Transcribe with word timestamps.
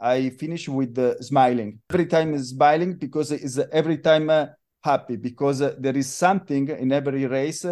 I 0.00 0.30
finish 0.30 0.68
with 0.68 0.96
uh, 0.98 1.20
smiling. 1.20 1.80
Every 1.90 2.06
time 2.06 2.38
smiling 2.38 2.94
because 2.94 3.32
it's 3.32 3.58
every 3.72 3.98
time 3.98 4.30
uh, 4.30 4.46
happy 4.82 5.16
because 5.16 5.60
uh, 5.60 5.74
there 5.78 5.96
is 5.96 6.12
something 6.12 6.68
in 6.68 6.92
every 6.92 7.26
race 7.26 7.66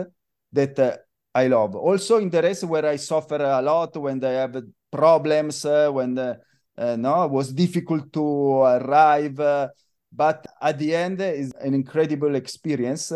that 0.53 0.79
uh, 0.79 0.97
I 1.35 1.47
love. 1.47 1.77
Also 1.77 2.19
in 2.19 2.31
the 2.31 2.43
race 2.43 2.65
where 2.65 2.87
I 2.87 2.97
suffer 2.97 3.37
a 3.37 3.63
lot 3.63 3.97
when 3.97 4.25
I 4.25 4.31
have 4.31 4.63
problems, 4.91 5.65
uh, 5.65 5.91
when 5.91 6.19
uh, 6.19 6.37
no, 6.97 7.25
it 7.25 7.31
was 7.31 7.53
difficult 7.53 8.13
to 8.13 8.63
arrive. 8.63 9.37
but 10.13 10.47
at 10.61 10.79
the 10.79 10.95
end, 10.95 11.21
is 11.21 11.53
an 11.61 11.75
incredible 11.75 12.35
experience, 12.35 13.13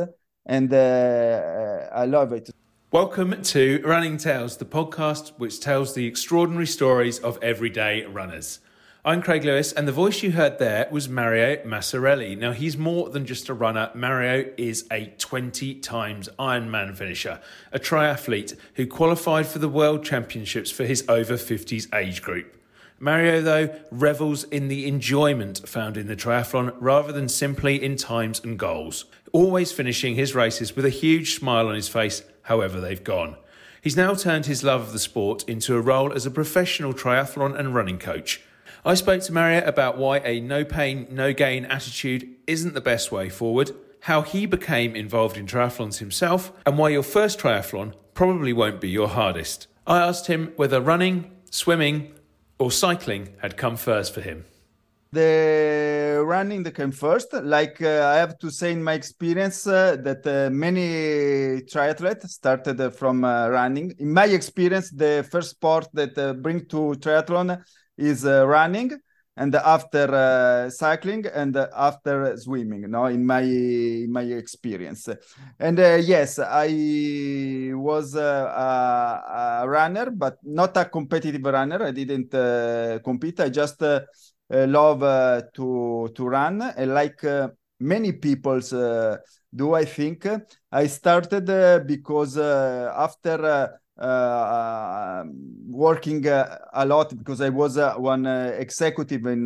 and 0.47 0.73
I 0.75 2.05
love 2.05 2.33
it. 2.33 2.51
Welcome 2.93 3.43
to 3.43 3.83
Running 3.85 4.17
Tales, 4.17 4.57
the 4.57 4.65
podcast 4.65 5.33
which 5.39 5.61
tells 5.61 5.95
the 5.95 6.07
extraordinary 6.07 6.67
stories 6.67 7.19
of 7.21 7.39
everyday 7.43 8.05
runners. 8.05 8.61
I'm 9.03 9.23
Craig 9.23 9.45
Lewis, 9.45 9.73
and 9.73 9.89
the 9.89 9.93
voice 9.93 10.23
you 10.23 10.33
heard 10.33 10.59
there 10.59 10.87
was 10.91 11.09
Mario 11.09 11.57
Massarelli. 11.65 12.37
Now, 12.37 12.53
he's 12.53 12.77
more 12.77 13.09
than 13.09 13.25
just 13.25 13.49
a 13.49 13.55
runner. 13.55 13.91
Mario 13.95 14.53
is 14.59 14.85
a 14.93 15.07
20 15.17 15.77
times 15.77 16.29
Ironman 16.39 16.95
finisher, 16.95 17.41
a 17.73 17.79
triathlete 17.79 18.59
who 18.75 18.87
qualified 18.87 19.47
for 19.47 19.59
the 19.59 19.71
World 19.71 20.05
Championships 20.05 20.71
for 20.71 20.85
his 20.85 21.03
over 21.09 21.39
50s 21.39 21.87
age 21.95 22.21
group. 22.21 22.59
Mario, 22.99 23.41
though, 23.41 23.75
revels 23.91 24.45
in 24.45 24.69
the 24.69 24.87
enjoyment 24.87 25.67
found 25.67 25.97
in 25.97 26.07
the 26.07 26.15
triathlon 26.15 26.77
rather 26.79 27.11
than 27.11 27.31
simply 27.31 27.83
in 27.83 27.97
times 27.97 28.39
and 28.45 28.59
goals, 28.59 29.07
always 29.33 29.73
finishing 29.73 30.15
his 30.15 30.35
races 30.35 30.77
with 30.77 30.85
a 30.85 30.91
huge 30.91 31.37
smile 31.37 31.69
on 31.69 31.75
his 31.75 31.89
face, 31.89 32.23
however 32.43 32.79
they've 32.79 33.03
gone. 33.03 33.37
He's 33.81 33.97
now 33.97 34.13
turned 34.13 34.45
his 34.45 34.63
love 34.63 34.83
of 34.83 34.93
the 34.93 34.99
sport 34.99 35.43
into 35.49 35.75
a 35.75 35.81
role 35.81 36.13
as 36.13 36.27
a 36.27 36.31
professional 36.31 36.93
triathlon 36.93 37.59
and 37.59 37.75
running 37.75 37.99
coach 37.99 38.43
I 38.83 38.95
spoke 38.95 39.21
to 39.25 39.33
Mario 39.35 39.63
about 39.67 39.99
why 39.99 40.21
a 40.21 40.41
no 40.41 40.65
pain, 40.65 41.07
no 41.11 41.35
gain 41.35 41.67
attitude 41.67 42.27
isn't 42.47 42.73
the 42.73 42.81
best 42.81 43.13
way 43.13 43.29
forward, 43.29 43.73
how 44.01 44.23
he 44.23 44.47
became 44.47 44.97
involved 44.97 45.37
in 45.37 45.47
triathlons 45.47 45.99
himself, 45.99 46.51
and 46.65 46.79
why 46.79 46.89
your 46.89 47.03
first 47.03 47.39
triathlon 47.39 47.93
probably 48.15 48.55
won't 48.55 48.81
be 48.81 48.89
your 48.89 49.09
hardest. 49.09 49.67
I 49.87 49.99
asked 49.99 50.29
him 50.29 50.55
whether 50.57 50.81
running, 50.81 51.31
swimming, 51.51 52.15
or 52.59 52.71
cycling 52.71 53.35
had 53.43 53.59
come 53.59 53.77
first 53.77 54.15
for 54.15 54.23
him. 54.23 54.47
The 55.13 56.23
running 56.25 56.63
that 56.63 56.75
came 56.77 56.93
first. 56.93 57.35
Like 57.35 57.83
uh, 57.83 58.07
I 58.07 58.17
have 58.17 58.39
to 58.39 58.51
say, 58.51 58.73
in 58.73 58.83
my 58.83 58.95
experience, 58.95 59.67
uh, 59.67 59.97
that 59.97 60.27
uh, 60.27 60.49
many 60.51 61.61
triathletes 61.63 62.29
started 62.29 62.81
uh, 62.81 62.89
from 62.89 63.25
uh, 63.25 63.49
running. 63.49 63.93
In 63.99 64.11
my 64.11 64.27
experience, 64.27 64.91
the 64.91 65.27
first 65.31 65.51
sport 65.51 65.89
that 65.93 66.17
uh, 66.17 66.33
bring 66.33 66.65
to 66.67 66.95
triathlon 66.99 67.63
is 68.01 68.25
uh, 68.25 68.47
running 68.47 68.91
and 69.37 69.55
after 69.55 70.15
uh, 70.15 70.71
cycling 70.71 71.25
and 71.27 71.57
after 71.57 72.37
swimming 72.37 72.91
no 72.91 73.07
in 73.07 73.25
my 73.25 73.41
in 73.43 74.13
my 74.13 74.23
experience. 74.23 75.09
And 75.59 75.79
uh, 75.79 75.99
yes 76.03 76.39
i 76.39 77.73
was 77.73 78.15
a, 78.17 79.63
a, 79.63 79.69
runner 79.69 80.11
but 80.11 80.39
not 80.43 80.77
a 80.77 80.85
competitive 80.85 81.45
runner. 81.45 81.83
I 81.85 81.93
didn't 81.93 82.35
uh, 82.35 82.99
compete. 83.05 83.41
I 83.41 83.49
just 83.49 83.83
uh, 83.83 84.01
love 84.51 85.03
uh, 85.03 85.43
to 85.55 86.11
to 86.15 86.29
run. 86.29 86.61
And 86.63 86.93
like 86.93 87.25
many 87.81 88.13
people's 88.13 88.71
do 89.53 89.75
i 89.75 89.85
think 89.85 90.29
i 90.71 90.87
started 90.87 91.47
because 91.87 92.37
after 92.37 93.81
uh, 94.01 95.25
working 95.69 96.27
uh, 96.27 96.59
a 96.73 96.87
lot 96.87 97.17
because 97.17 97.41
I 97.41 97.51
was 97.51 97.77
uh, 97.77 97.95
one 97.95 98.27
executive 98.27 99.27
in 99.27 99.45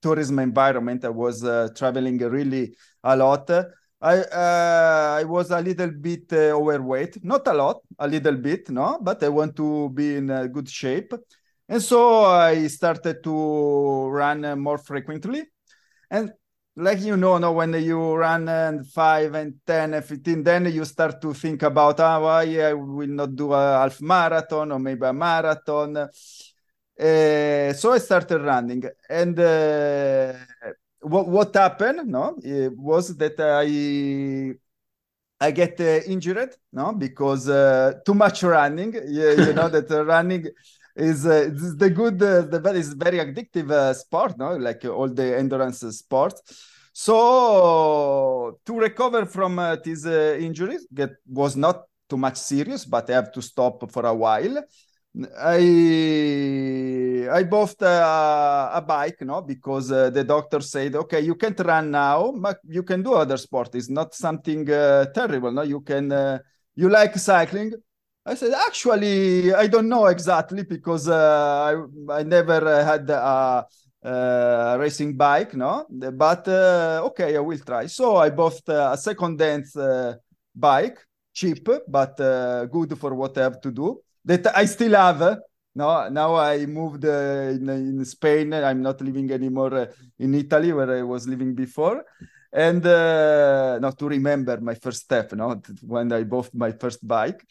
tourism 0.00 0.38
environment. 0.38 1.04
I 1.04 1.08
was 1.08 1.42
traveling 1.74 2.18
really 2.18 2.74
a 3.02 3.16
lot. 3.16 3.50
I 4.02 4.18
uh, 4.18 5.16
I 5.20 5.24
was 5.24 5.52
a 5.52 5.60
little 5.60 5.90
bit 5.90 6.32
uh, 6.32 6.50
overweight, 6.58 7.24
not 7.24 7.46
a 7.46 7.52
lot, 7.54 7.82
a 8.00 8.08
little 8.08 8.34
bit, 8.36 8.68
no, 8.68 8.98
but 9.00 9.22
I 9.22 9.28
want 9.28 9.54
to 9.56 9.90
be 9.90 10.16
in 10.16 10.28
uh, 10.28 10.48
good 10.48 10.68
shape, 10.68 11.14
and 11.68 11.80
so 11.80 12.24
I 12.24 12.66
started 12.66 13.22
to 13.22 14.08
run 14.08 14.58
more 14.58 14.78
frequently, 14.78 15.44
and 16.10 16.32
like 16.76 17.00
you 17.00 17.16
know, 17.16 17.38
no, 17.38 17.52
when 17.52 17.74
you 17.74 18.14
run 18.14 18.48
and 18.48 18.86
five 18.86 19.34
and 19.34 19.54
10 19.66 19.94
and 19.94 20.04
15, 20.04 20.42
then 20.42 20.72
you 20.72 20.84
start 20.84 21.20
to 21.20 21.34
think 21.34 21.62
about, 21.62 22.00
oh, 22.00 22.20
why 22.20 22.60
I 22.60 22.72
will 22.72 23.08
not 23.08 23.36
do 23.36 23.52
a 23.52 23.78
half 23.78 24.00
marathon 24.00 24.72
or 24.72 24.78
maybe 24.78 25.04
a 25.04 25.12
marathon. 25.12 25.96
Uh, 25.96 26.08
so 27.72 27.92
I 27.92 27.98
started 27.98 28.40
running. 28.40 28.84
And 29.08 29.38
uh, 29.38 30.32
what, 31.00 31.28
what 31.28 31.54
happened 31.54 32.06
no, 32.08 32.38
it 32.42 32.76
was 32.76 33.16
that 33.16 33.38
I 33.38 34.54
I 35.44 35.50
get 35.50 35.80
uh, 35.80 36.00
injured, 36.06 36.54
no, 36.72 36.92
because 36.92 37.48
uh, 37.48 37.94
too 38.06 38.14
much 38.14 38.44
running. 38.44 38.94
you, 39.08 39.30
you 39.30 39.52
know 39.52 39.68
that 39.68 39.90
running 39.90 40.46
is 40.96 41.26
uh, 41.26 41.50
the 41.76 41.90
good 41.90 42.22
uh, 42.22 42.42
the 42.42 42.60
very 42.60 42.78
is 42.80 42.92
very 42.92 43.18
addictive 43.18 43.70
uh, 43.70 43.92
sport 43.94 44.36
no 44.38 44.56
like 44.56 44.84
all 44.84 45.08
the 45.08 45.38
endurance 45.38 45.80
sports 45.96 46.42
so 46.92 48.58
to 48.64 48.78
recover 48.78 49.24
from 49.26 49.58
uh, 49.58 49.76
these 49.76 50.06
uh, 50.06 50.36
injuries 50.38 50.86
that 50.90 51.12
was 51.26 51.56
not 51.56 51.84
too 52.08 52.16
much 52.16 52.36
serious 52.36 52.84
but 52.84 53.08
i 53.08 53.14
have 53.14 53.32
to 53.32 53.40
stop 53.40 53.90
for 53.90 54.04
a 54.06 54.14
while 54.14 54.62
I 55.38 57.28
I 57.30 57.42
bought 57.44 57.76
a, 57.82 58.82
bike, 58.86 59.20
no, 59.20 59.42
because 59.42 59.92
uh, 59.92 60.10
the 60.10 60.24
doctor 60.24 60.60
said, 60.60 60.94
okay, 60.96 61.20
you 61.20 61.34
can't 61.34 61.58
run 61.60 61.90
now, 61.90 62.32
but 62.32 62.58
you 62.64 62.82
can 62.82 63.02
do 63.02 63.14
other 63.14 63.36
sport. 63.36 63.74
It's 63.74 63.90
not 63.90 64.14
something 64.14 64.70
uh, 64.70 65.06
terrible, 65.14 65.52
no. 65.52 65.62
You 65.62 65.80
can. 65.80 66.12
Uh, 66.12 66.38
you 66.74 66.88
like 66.88 67.14
cycling? 67.16 67.72
I 68.24 68.34
said, 68.34 68.52
actually, 68.54 69.52
I 69.52 69.66
don't 69.66 69.88
know 69.88 70.06
exactly 70.06 70.62
because 70.62 71.08
uh, 71.08 71.74
I, 72.08 72.18
I 72.20 72.22
never 72.22 72.84
had 72.84 73.10
a, 73.10 73.66
a, 74.02 74.76
racing 74.78 75.16
bike, 75.16 75.54
no? 75.54 75.86
But 75.90 76.46
uh, 76.46 77.02
okay, 77.06 77.36
I 77.36 77.40
will 77.40 77.58
try. 77.58 77.86
So 77.86 78.16
I 78.16 78.30
bought 78.30 78.62
a 78.68 78.96
second 78.96 79.38
dance 79.38 79.76
uh, 79.76 80.14
bike, 80.54 80.98
cheap, 81.34 81.68
but 81.88 82.20
uh, 82.20 82.66
good 82.66 82.96
for 82.96 83.12
what 83.14 83.36
I 83.38 83.42
have 83.42 83.60
to 83.60 83.72
do. 83.72 84.00
That 84.24 84.56
I 84.56 84.66
still 84.66 84.94
have. 84.94 85.38
No, 85.74 86.08
now 86.08 86.36
I 86.36 86.66
moved 86.66 87.04
uh, 87.04 87.50
in, 87.50 87.68
in 87.68 88.04
Spain. 88.04 88.54
I'm 88.54 88.82
not 88.82 89.00
living 89.00 89.32
anymore 89.32 89.74
uh, 89.74 89.86
in 90.20 90.34
Italy 90.34 90.72
where 90.72 90.98
I 90.98 91.02
was 91.02 91.26
living 91.26 91.54
before 91.54 92.04
and 92.52 92.84
uh, 92.86 93.78
not 93.80 93.98
to 93.98 94.08
remember 94.08 94.60
my 94.60 94.74
first 94.74 95.02
step, 95.02 95.32
no, 95.32 95.60
when 95.82 96.12
I 96.12 96.24
bought 96.24 96.54
my 96.54 96.72
first 96.72 97.06
bike, 97.06 97.44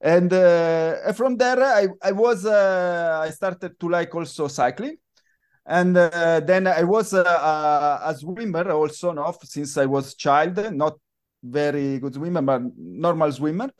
and 0.00 0.32
uh, 0.32 1.12
from 1.12 1.36
there 1.36 1.62
I 1.62 1.88
I 2.02 2.12
was 2.12 2.44
uh, 2.44 3.20
I 3.22 3.30
started 3.30 3.78
to 3.78 3.88
like 3.88 4.14
also 4.14 4.48
cycling, 4.48 4.96
and 5.64 5.96
uh, 5.96 6.40
then 6.40 6.66
I 6.66 6.82
was 6.82 7.14
uh, 7.14 7.22
a, 7.24 8.10
a 8.10 8.14
swimmer 8.14 8.70
also, 8.70 9.12
no, 9.12 9.32
since 9.44 9.76
I 9.76 9.86
was 9.86 10.14
child, 10.14 10.74
not 10.74 10.98
very 11.42 11.98
good 11.98 12.14
swimmer, 12.14 12.42
but 12.42 12.62
normal 12.76 13.30
swimmer. 13.32 13.70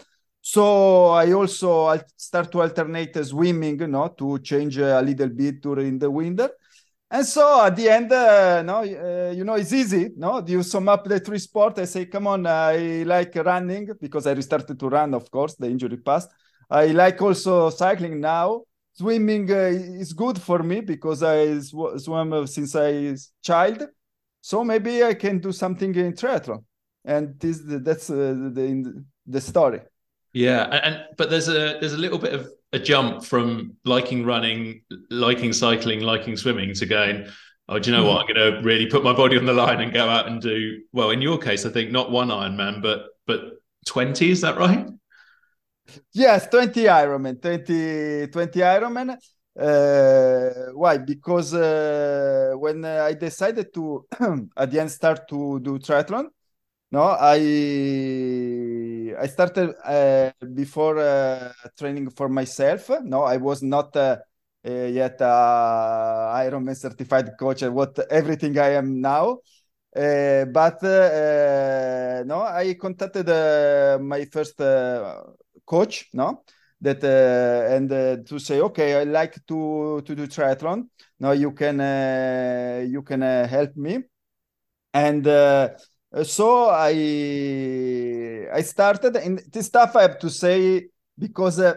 So 0.40 1.08
I 1.08 1.32
also 1.32 2.00
start 2.16 2.52
to 2.52 2.62
alternate 2.62 3.22
swimming, 3.24 3.78
no, 3.90 4.08
to 4.16 4.38
change 4.38 4.78
a 4.78 5.02
little 5.02 5.28
bit 5.28 5.60
during 5.60 5.98
the 5.98 6.10
winter 6.10 6.50
and 7.10 7.24
so 7.24 7.64
at 7.64 7.74
the 7.74 7.88
end, 7.88 8.12
uh, 8.12 8.62
no, 8.62 8.78
uh, 8.80 9.32
you 9.32 9.44
know, 9.44 9.54
it's 9.54 9.72
easy. 9.72 10.10
No, 10.16 10.41
do 10.42 10.52
you 10.52 10.62
sum 10.62 10.88
up 10.88 11.04
the 11.04 11.19
three 11.19 11.38
sports. 11.38 11.80
I 11.80 11.84
say, 11.84 12.06
come 12.06 12.26
on, 12.26 12.46
I 12.46 13.02
like 13.04 13.34
running 13.36 13.88
because 14.00 14.26
I 14.26 14.32
restarted 14.32 14.78
to 14.78 14.88
run. 14.88 15.14
Of 15.14 15.30
course, 15.30 15.54
the 15.54 15.69
injury 15.69 15.96
passed. 15.96 16.30
I 16.69 16.86
like 16.88 17.20
also 17.22 17.70
cycling 17.70 18.20
now. 18.20 18.62
Swimming 18.92 19.50
uh, 19.50 19.70
is 20.02 20.12
good 20.12 20.41
for 20.41 20.62
me 20.62 20.80
because 20.80 21.22
I 21.22 21.60
sw- 21.60 21.96
swim 21.98 22.46
since 22.46 22.74
I 22.74 23.10
was 23.10 23.32
child. 23.43 23.87
So 24.40 24.64
maybe 24.64 25.02
I 25.02 25.14
can 25.14 25.38
do 25.38 25.52
something 25.52 25.94
in 25.94 26.12
triathlon, 26.12 26.64
and 27.05 27.38
this 27.38 27.60
that's 27.64 28.10
uh, 28.10 28.34
the 28.52 29.05
the 29.26 29.40
story. 29.40 29.81
Yeah, 30.32 30.64
and 30.64 31.05
but 31.16 31.31
there's 31.31 31.49
a 31.49 31.78
there's 31.81 31.94
a 31.94 31.99
little 31.99 32.19
bit 32.19 32.34
of 32.34 32.50
a 32.73 32.79
jump 32.79 33.25
from 33.25 33.76
liking 33.85 34.25
running, 34.25 34.82
liking 35.11 35.53
cycling, 35.53 36.00
liking 36.00 36.37
swimming 36.37 36.75
to 36.75 36.87
going, 36.87 37.26
oh, 37.69 37.79
do 37.79 37.91
you 37.91 37.97
know 37.97 38.05
what? 38.05 38.20
I'm 38.20 38.35
going 38.35 38.53
to 38.53 38.61
really 38.62 38.87
put 38.87 39.03
my 39.03 39.12
body 39.12 39.38
on 39.38 39.47
the 39.47 39.53
line 39.53 39.81
and 39.81 39.93
go 39.93 40.09
out 40.09 40.29
and 40.29 40.41
do 40.41 40.82
well. 40.93 41.11
In 41.11 41.23
your 41.23 41.38
case, 41.38 41.65
I 41.65 41.70
think 41.70 41.91
not 41.91 42.11
one 42.11 42.29
Ironman, 42.29 42.82
but 42.82 43.06
but 43.26 43.41
twenty. 43.87 44.31
Is 44.31 44.41
that 44.43 44.59
right? 44.59 44.87
Yes, 46.12 46.49
twenty 46.49 46.85
Ironman, 46.85 47.41
20, 47.41 48.29
20 48.29 48.61
Ironman. 48.61 49.17
Uh, 49.59 50.73
why? 50.75 50.99
Because 50.99 51.55
uh, 51.55 52.53
when 52.56 52.85
I 52.85 53.15
decided 53.15 53.73
to 53.75 54.06
at 54.56 54.70
the 54.70 54.81
end 54.81 54.91
start 54.91 55.26
to 55.29 55.59
do 55.61 55.79
triathlon, 55.79 56.26
no, 56.91 57.03
I 57.03 57.38
I 59.20 59.26
started 59.26 59.75
uh, 59.85 60.31
before 60.55 60.99
uh, 60.99 61.53
training 61.79 62.11
for 62.11 62.29
myself. 62.29 62.91
No, 63.03 63.23
I 63.23 63.37
was 63.37 63.62
not 63.62 63.97
uh, 63.97 64.19
yet 64.62 65.20
uh, 65.20 66.32
Ironman 66.37 66.76
certified 66.76 67.31
coach 67.38 67.62
what 67.62 67.99
everything 68.11 68.59
I 68.59 68.75
am 68.75 69.00
now. 69.00 69.38
Uh, 69.97 70.44
but 70.44 70.82
uh, 70.85 72.23
no, 72.26 72.43
I 72.43 72.75
contacted 72.75 73.29
uh, 73.29 73.99
my 74.00 74.25
first 74.26 74.59
coach, 75.67 76.09
no, 76.12 76.44
that 76.81 77.03
and 77.05 78.26
to 78.26 78.38
say, 78.38 78.61
okay, 78.61 79.00
I 79.00 79.05
like 79.05 79.35
to 79.47 80.03
to 80.05 80.15
do 80.15 80.26
triathlon. 80.26 80.88
Now 81.19 81.32
you 81.32 81.53
can 81.53 81.79
you 82.88 83.03
can 83.03 83.23
help 83.23 83.76
me, 83.76 84.05
and 84.93 85.26
so 86.25 86.70
I 86.70 88.49
I 88.52 88.62
started. 88.62 89.16
And 89.16 89.38
this 89.52 89.66
stuff 89.66 89.96
I 89.96 90.02
have 90.02 90.19
to 90.20 90.31
say 90.31 90.88
because 91.19 91.58
uh, 91.60 91.75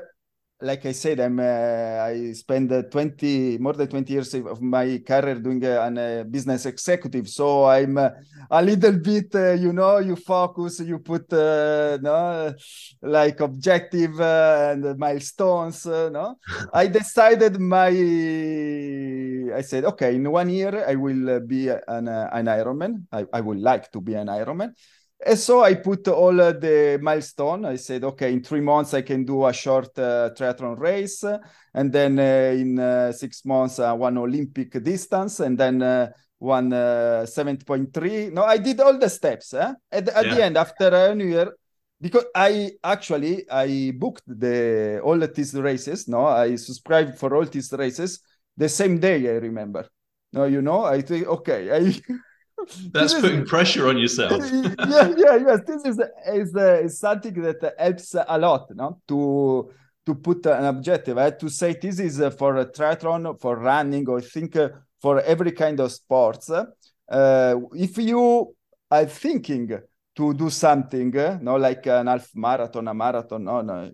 like 0.62 0.86
I 0.86 0.92
said, 0.92 1.19
I'm 1.19 1.40
uh, 1.40 2.06
I 2.06 2.34
spend 2.34 2.72
uh, 2.72 2.84
20 2.84 3.58
more 3.58 3.74
than 3.74 3.88
20 3.88 4.13
years 4.13 4.34
of 4.34 4.62
my 4.62 5.00
career 5.06 5.36
doing 5.36 5.63
uh, 5.66 5.81
an 5.81 5.98
uh, 5.98 6.24
business 6.24 6.66
executive. 6.66 7.28
So 7.28 7.66
I'm 7.66 7.98
uh, 7.98 8.10
a 8.50 8.62
little 8.62 8.94
bit, 8.94 9.34
uh, 9.34 9.54
you 9.54 9.74
know, 9.74 9.98
you 9.98 10.16
focus, 10.16 10.80
you 10.81 11.00
put 11.00 11.31
no 11.31 12.54
like 13.02 13.40
objective 13.40 14.19
and 14.22 14.98
milestones. 14.98 15.86
no, 15.86 16.36
I 16.74 16.88
decided 16.88 17.60
my 17.60 17.90
I 19.54 19.62
said, 19.62 19.86
okay, 19.86 20.16
in 20.16 20.30
one 20.30 20.50
year 20.50 20.86
I 20.88 20.96
will 20.96 21.40
be 21.42 21.69
an 21.69 22.07
an 22.07 22.46
Ironman. 22.46 23.07
I, 23.12 23.25
I 23.34 23.42
would 23.42 23.60
like 23.60 23.92
to 23.92 24.02
be 24.02 24.14
an 24.14 24.28
Ironman. 24.28 24.74
And 25.23 25.38
so 25.38 25.63
I 25.63 25.75
put 25.75 26.07
all 26.07 26.41
uh, 26.41 26.51
the 26.51 26.97
milestone. 27.01 27.65
I 27.65 27.75
said, 27.75 28.03
okay, 28.03 28.33
in 28.33 28.41
three 28.41 28.62
months 28.62 28.95
I 28.95 29.03
can 29.03 29.23
do 29.23 29.45
a 29.45 29.53
short 29.53 29.97
uh, 30.00 30.31
triathlon 30.35 30.79
race, 30.79 31.23
and 31.73 31.91
then 31.91 32.18
uh, 32.18 32.53
in 32.57 32.79
uh, 32.79 33.12
six 33.12 33.45
months 33.45 33.77
uh, 33.77 33.94
one 33.94 34.18
Olympic 34.18 34.81
distance, 34.83 35.39
and 35.39 35.57
then 35.57 35.83
uh, 35.83 36.09
one 36.39 36.71
seven 37.27 37.57
point 37.57 37.94
three. 37.94 38.29
No, 38.31 38.44
I 38.44 38.57
did 38.57 38.79
all 38.79 38.97
the 38.97 39.09
steps. 39.09 39.53
Eh? 39.53 39.73
At, 39.91 40.09
at 40.09 40.25
yeah. 40.25 40.33
the 40.33 40.44
end, 40.44 40.57
after 40.57 40.88
a 40.88 41.13
new 41.13 41.27
year, 41.27 41.56
because 42.00 42.25
I 42.33 42.71
actually 42.83 43.47
I 43.47 43.94
booked 43.95 44.23
the 44.25 45.01
all 45.03 45.19
these 45.19 45.53
races. 45.53 46.07
No, 46.07 46.25
I 46.25 46.56
subscribed 46.56 47.19
for 47.19 47.35
all 47.35 47.45
these 47.45 47.71
races 47.73 48.21
the 48.57 48.69
same 48.69 49.00
day. 49.00 49.29
I 49.29 49.38
remember. 49.38 49.88
No, 50.33 50.45
you 50.45 50.63
know, 50.63 50.83
I 50.83 51.01
think 51.01 51.27
okay, 51.27 51.71
I. 51.71 52.01
That's 52.92 53.13
putting 53.13 53.44
is, 53.44 53.50
pressure 53.50 53.88
on 53.88 53.98
yourself. 53.98 54.42
yeah, 54.52 55.13
yeah, 55.18 55.36
yes. 55.36 55.60
This 55.66 55.86
is 55.86 56.00
is, 56.28 56.56
uh, 56.56 56.81
is 56.84 57.00
something 57.00 57.34
that 57.42 57.74
helps 57.78 58.16
a 58.16 58.38
lot, 58.38 58.69
no? 58.75 59.02
To 59.08 59.72
to 60.06 60.16
put 60.16 60.46
an 60.46 60.66
objective. 60.66 61.18
I 61.18 61.24
had 61.25 61.40
to 61.40 61.50
say 61.50 61.78
this 61.80 62.00
is 62.00 62.22
uh, 62.22 62.30
for 62.31 62.58
a 62.58 62.66
triathlon, 62.66 63.40
for 63.40 63.58
running, 63.58 64.08
or 64.10 64.18
I 64.18 64.22
think 64.22 64.56
uh, 64.56 64.69
for 65.02 65.19
every 65.22 65.52
kind 65.52 65.80
of 65.80 65.92
sports. 65.92 66.50
Uh, 66.50 67.56
if 67.74 67.98
you 67.98 68.56
are 68.90 69.06
thinking 69.06 69.80
to 70.16 70.34
do 70.34 70.50
something, 70.50 71.18
uh, 71.18 71.40
no, 71.42 71.56
like 71.56 71.86
an 71.88 72.07
half 72.07 72.30
marathon, 72.36 72.88
a 72.88 72.94
marathon, 72.94 73.44
no, 73.44 73.62
no. 73.62 73.92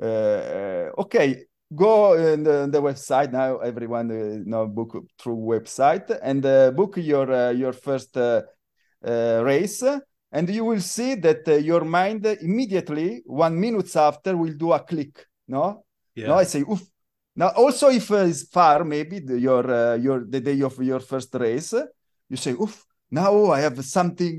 Uh, 0.00 0.90
okay, 1.00 1.44
go 1.74 2.14
in 2.14 2.44
the, 2.44 2.68
the, 2.70 2.80
website 2.80 3.32
now 3.32 3.58
everyone 3.58 4.52
uh, 4.52 4.64
book 4.66 5.04
through 5.18 5.36
website 5.36 6.16
and 6.22 6.44
uh, 6.46 6.70
book 6.70 6.96
your 6.96 7.30
uh, 7.32 7.50
your 7.50 7.72
first 7.72 8.16
uh, 8.16 8.42
uh 9.04 9.42
race. 9.44 9.82
And 10.32 10.50
you 10.50 10.64
will 10.64 10.80
see 10.80 11.14
that 11.14 11.48
uh, 11.48 11.54
your 11.54 11.84
mind 11.84 12.26
immediately 12.26 13.22
one 13.26 13.58
minutes 13.58 13.96
after 13.96 14.36
will 14.36 14.52
do 14.52 14.72
a 14.72 14.80
click 14.80 15.26
no? 15.48 15.84
Yeah. 16.14 16.28
no 16.28 16.34
i 16.34 16.44
say 16.44 16.60
oof. 16.60 16.82
Now 17.38 17.48
also 17.48 17.90
if 17.90 18.10
it's 18.10 18.44
far 18.48 18.84
maybe 18.84 19.20
the, 19.20 19.38
your 19.38 19.96
your 19.96 20.24
the 20.24 20.40
day 20.40 20.60
of 20.62 20.78
your 20.82 21.00
first 21.00 21.34
race 21.34 21.74
you 22.28 22.36
say 22.36 22.52
oof 22.52 22.84
now 23.10 23.50
i 23.50 23.60
have 23.60 23.84
something 23.84 24.38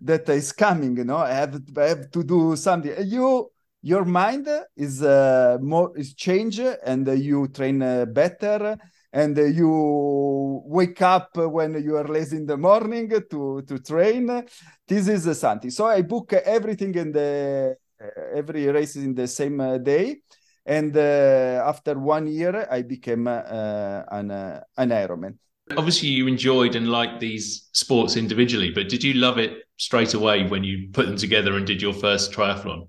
that 0.00 0.28
is 0.28 0.52
coming 0.52 0.96
you 0.96 1.04
know? 1.04 1.18
I 1.18 1.32
have 1.32 1.60
i 1.76 1.84
have 1.84 2.10
to 2.10 2.24
do 2.24 2.56
something. 2.56 2.92
You 3.06 3.50
your 3.82 4.04
mind 4.04 4.48
is 4.76 5.02
uh, 5.02 5.58
more 5.60 5.96
is 5.96 6.14
change 6.14 6.58
and 6.58 7.08
uh, 7.08 7.12
you 7.12 7.48
train 7.48 7.82
uh, 7.82 8.04
better 8.06 8.76
and 9.12 9.38
uh, 9.38 9.44
you 9.44 10.62
wake 10.66 11.00
up 11.00 11.30
when 11.36 11.82
you 11.82 11.96
are 11.96 12.08
lazy 12.08 12.36
in 12.36 12.46
the 12.46 12.56
morning 12.56 13.08
to 13.30 13.62
to 13.62 13.78
train. 13.78 14.44
This 14.86 15.08
is 15.08 15.26
uh, 15.26 15.34
something 15.34 15.70
so 15.70 15.86
i 15.86 16.02
book 16.02 16.32
everything 16.32 16.94
in 16.94 17.12
the 17.12 17.76
uh, 18.00 18.06
every 18.34 18.66
race 18.66 18.96
in 18.96 19.14
the 19.14 19.28
same 19.28 19.82
day. 19.82 20.20
And 20.66 20.94
after 20.96 21.98
one 21.98 22.26
year 22.26 22.66
i 22.70 22.82
became 22.82 23.26
an 23.26 24.30
an 24.76 24.90
ironman. 24.90 25.38
Obviously 25.76 26.08
you 26.08 26.26
enjoyed 26.26 26.74
and 26.74 26.88
liked 26.88 27.20
these 27.20 27.68
sports 27.72 28.16
individually 28.16 28.70
but 28.70 28.88
did 28.88 29.04
you 29.04 29.14
love 29.14 29.38
it 29.38 29.52
straight 29.76 30.14
away 30.14 30.46
when 30.48 30.64
you 30.64 30.88
put 30.92 31.06
them 31.06 31.16
together 31.16 31.56
and 31.56 31.66
did 31.66 31.80
your 31.80 31.94
first 31.94 32.32
triathlon 32.32 32.88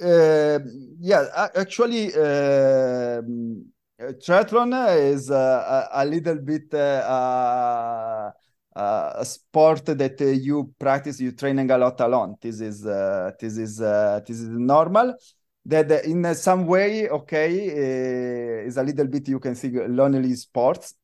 uh, 0.00 0.58
yeah, 1.00 1.48
actually, 1.54 2.08
uh, 2.14 3.22
triathlon 4.20 4.72
is 5.12 5.30
uh, 5.30 5.88
a, 5.92 6.02
a, 6.02 6.04
little 6.04 6.36
bit 6.36 6.72
uh, 6.74 8.30
uh, 8.76 9.12
a 9.16 9.24
sport 9.24 9.84
that 9.86 10.20
you 10.20 10.74
practice, 10.78 11.20
you 11.20 11.32
training 11.32 11.70
a 11.70 11.78
lot 11.78 12.00
alone. 12.00 12.36
This 12.40 12.60
is 12.60 12.82
this 12.82 13.56
is 13.56 13.78
this 13.78 14.40
is 14.40 14.48
normal. 14.48 15.14
That 15.66 15.90
in 16.04 16.34
some 16.34 16.66
way, 16.66 17.08
okay, 17.08 18.66
is 18.66 18.76
a 18.76 18.82
little 18.82 19.06
bit 19.06 19.28
you 19.28 19.40
can 19.40 19.54
see 19.54 19.70
lonely 19.70 20.34
sports 20.34 20.94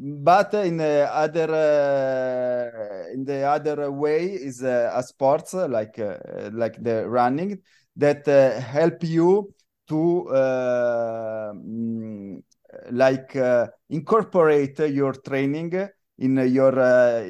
but 0.00 0.54
in 0.54 0.78
the 0.78 1.08
other 1.12 1.50
uh, 1.52 3.12
in 3.12 3.24
the 3.24 3.42
other 3.42 3.90
way 3.92 4.30
is 4.30 4.62
uh, 4.62 4.90
a 4.94 5.02
sports 5.02 5.52
like 5.52 5.98
uh, 5.98 6.16
like 6.52 6.82
the 6.82 7.06
running 7.06 7.58
that 8.00 8.26
uh, 8.28 8.60
help 8.60 9.04
you 9.04 9.52
to 9.88 10.28
uh, 10.28 11.52
mm, 11.52 12.42
like 12.90 13.36
uh, 13.36 13.66
incorporate 13.88 14.78
your 14.78 15.12
training 15.12 15.88
in 16.18 16.36
your 16.48 16.78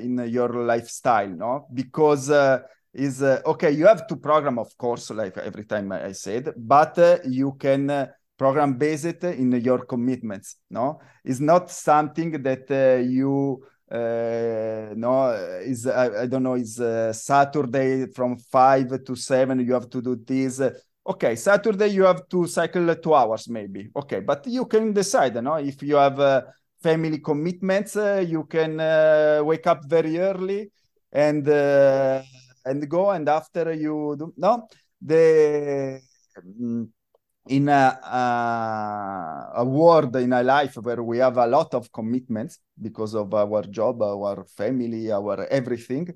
in 0.07 0.19
your 0.29 0.51
lifestyle 0.65 1.29
no? 1.29 1.67
Because 1.73 2.31
is 2.93 3.23
uh, 3.23 3.41
okay 3.47 3.71
you 3.71 3.87
have 3.87 4.07
to 4.07 4.17
program 4.17 4.59
of 4.59 4.77
course 4.77 5.11
like 5.11 5.37
every 5.39 5.65
time 5.65 5.93
i 5.93 6.13
said 6.13 6.53
but 6.57 6.99
uh, 6.99 7.19
you 7.25 7.53
can 7.53 7.89
uh, 7.89 8.07
program 8.37 8.75
base 8.75 9.05
it 9.05 9.23
in 9.23 9.53
your 9.61 9.85
commitments 9.85 10.57
no? 10.71 10.99
It's 11.25 11.41
not 11.41 11.71
something 11.71 12.43
that 12.43 13.05
you 13.07 13.63
uh, 13.91 14.95
no 14.95 15.33
is 15.65 15.87
I, 15.87 16.23
I, 16.23 16.27
don't 16.27 16.45
know 16.45 16.55
is 16.55 16.79
uh, 16.81 17.13
saturday 17.13 18.07
from 18.07 18.37
5 18.37 19.05
to 19.05 19.17
7 19.17 19.59
you 19.61 19.73
have 19.75 19.91
to 19.91 20.01
do 20.01 20.17
this. 20.17 20.63
Okay 21.07 21.35
saturday 21.35 21.89
you 21.89 22.05
have 22.05 22.29
to 22.29 22.47
cycle 22.47 22.95
two 22.97 23.15
hours 23.15 23.49
maybe. 23.49 23.91
Okay 23.97 24.21
but 24.21 24.47
you 24.47 24.67
can 24.67 24.93
decide 24.93 25.43
no? 25.43 25.55
If 25.57 25.83
you 25.83 25.97
have 25.97 26.21
uh, 26.21 26.43
family 26.81 27.19
commitments 27.19 27.97
uh, 27.97 28.25
you 28.27 28.45
can 28.45 28.79
uh, 28.79 29.41
wake 29.43 29.67
up 29.67 29.85
very 29.87 30.19
early 30.19 30.71
and 31.13 31.49
uh, 31.49 32.23
and 32.65 32.89
go 32.89 33.11
and 33.11 33.29
after 33.29 33.73
you 33.73 34.15
do 34.17 34.33
no? 34.37 34.69
The 35.03 36.01
mm, 36.39 36.89
in 37.51 37.69
a, 37.69 37.99
a, 38.03 39.61
a 39.61 39.65
world 39.65 40.15
in 40.17 40.33
a 40.33 40.43
life 40.43 40.77
where 40.77 41.03
we 41.03 41.19
have 41.19 41.37
a 41.37 41.47
lot 41.47 41.75
of 41.75 41.91
commitments 41.91 42.61
because 42.81 43.15
of 43.15 43.35
our 43.35 43.63
job, 43.63 44.03
our 44.03 44.45
family, 44.45 45.11
our 45.11 45.47
everything, 45.51 46.09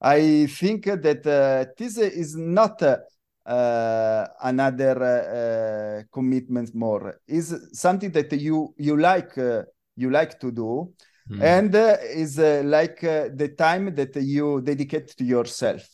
I 0.00 0.46
think 0.46 0.84
that 0.84 1.26
uh, 1.26 1.72
this 1.76 1.96
is 1.96 2.36
not 2.36 2.82
uh, 2.82 4.26
another 4.42 5.02
uh, 5.02 6.02
commitment 6.12 6.74
more. 6.74 7.18
Is 7.26 7.70
something 7.72 8.12
that 8.12 8.30
you 8.32 8.74
you 8.76 8.96
like 8.96 9.36
uh, 9.38 9.62
you 9.96 10.10
like 10.10 10.38
to 10.40 10.52
do, 10.52 10.92
mm. 11.30 11.42
and 11.42 11.74
uh, 11.74 11.96
is 12.14 12.38
uh, 12.38 12.62
like 12.64 13.00
the 13.00 13.54
time 13.56 13.94
that 13.94 14.14
you 14.16 14.60
dedicate 14.60 15.08
to 15.16 15.24
yourself. 15.24 15.88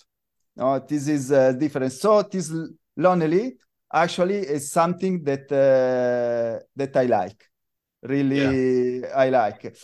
No, 0.57 0.81
this 0.81 1.09
is 1.09 1.28
different. 1.59 1.93
So 1.93 2.23
this 2.23 2.52
lonely 2.97 3.57
actually 3.95 4.39
is 4.39 4.71
something 4.71 5.23
that 5.25 5.51
uh, 5.53 6.63
that 6.77 6.97
I 6.97 7.07
like. 7.07 7.49
Really, 8.03 9.01
yeah. 9.01 9.13
I 9.17 9.31
like. 9.31 9.77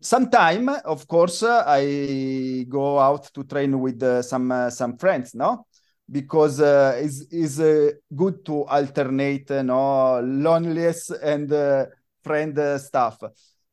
Sometime, 0.00 0.70
of 0.84 1.06
course, 1.06 1.42
I 1.42 2.64
go 2.68 2.98
out 2.98 3.32
to 3.34 3.44
train 3.44 3.78
with 3.78 4.02
uh, 4.02 4.22
some 4.22 4.50
uh, 4.50 4.70
some 4.70 4.96
friends, 4.96 5.34
no, 5.34 5.66
because 6.10 6.60
uh, 6.60 6.98
it's, 6.98 7.26
it's 7.30 7.60
uh, 7.60 7.90
good 8.14 8.44
to 8.46 8.64
alternate, 8.64 9.50
no, 9.50 10.20
loneliness 10.20 11.10
and 11.10 11.52
uh, 11.52 11.84
friend 12.24 12.58
stuff. 12.80 13.18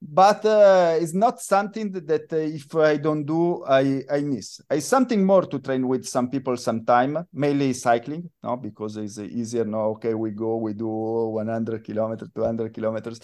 But 0.06 0.44
uh, 0.46 0.98
it's 1.00 1.14
not 1.14 1.40
something 1.40 1.90
that 1.92 2.34
uh, 2.34 2.36
if 2.36 2.76
I 2.76 2.98
don't 2.98 3.24
do, 3.24 3.64
I, 3.64 4.04
I 4.12 4.20
miss. 4.22 4.60
It's 4.70 4.86
something 4.86 5.26
more 5.26 5.44
to 5.44 5.60
train 5.60 5.88
with 5.88 6.06
some 6.06 6.30
people 6.30 6.58
sometime, 6.58 7.26
mainly 7.32 7.72
cycling, 7.72 8.30
no, 8.44 8.58
because 8.58 8.98
it's 8.98 9.18
easier. 9.18 9.64
No, 9.64 9.92
okay, 9.92 10.14
we 10.14 10.32
go, 10.32 10.58
we 10.58 10.74
do 10.74 10.88
100 10.88 11.84
kilometers, 11.84 12.30
200 12.36 12.74
kilometers. 12.74 13.20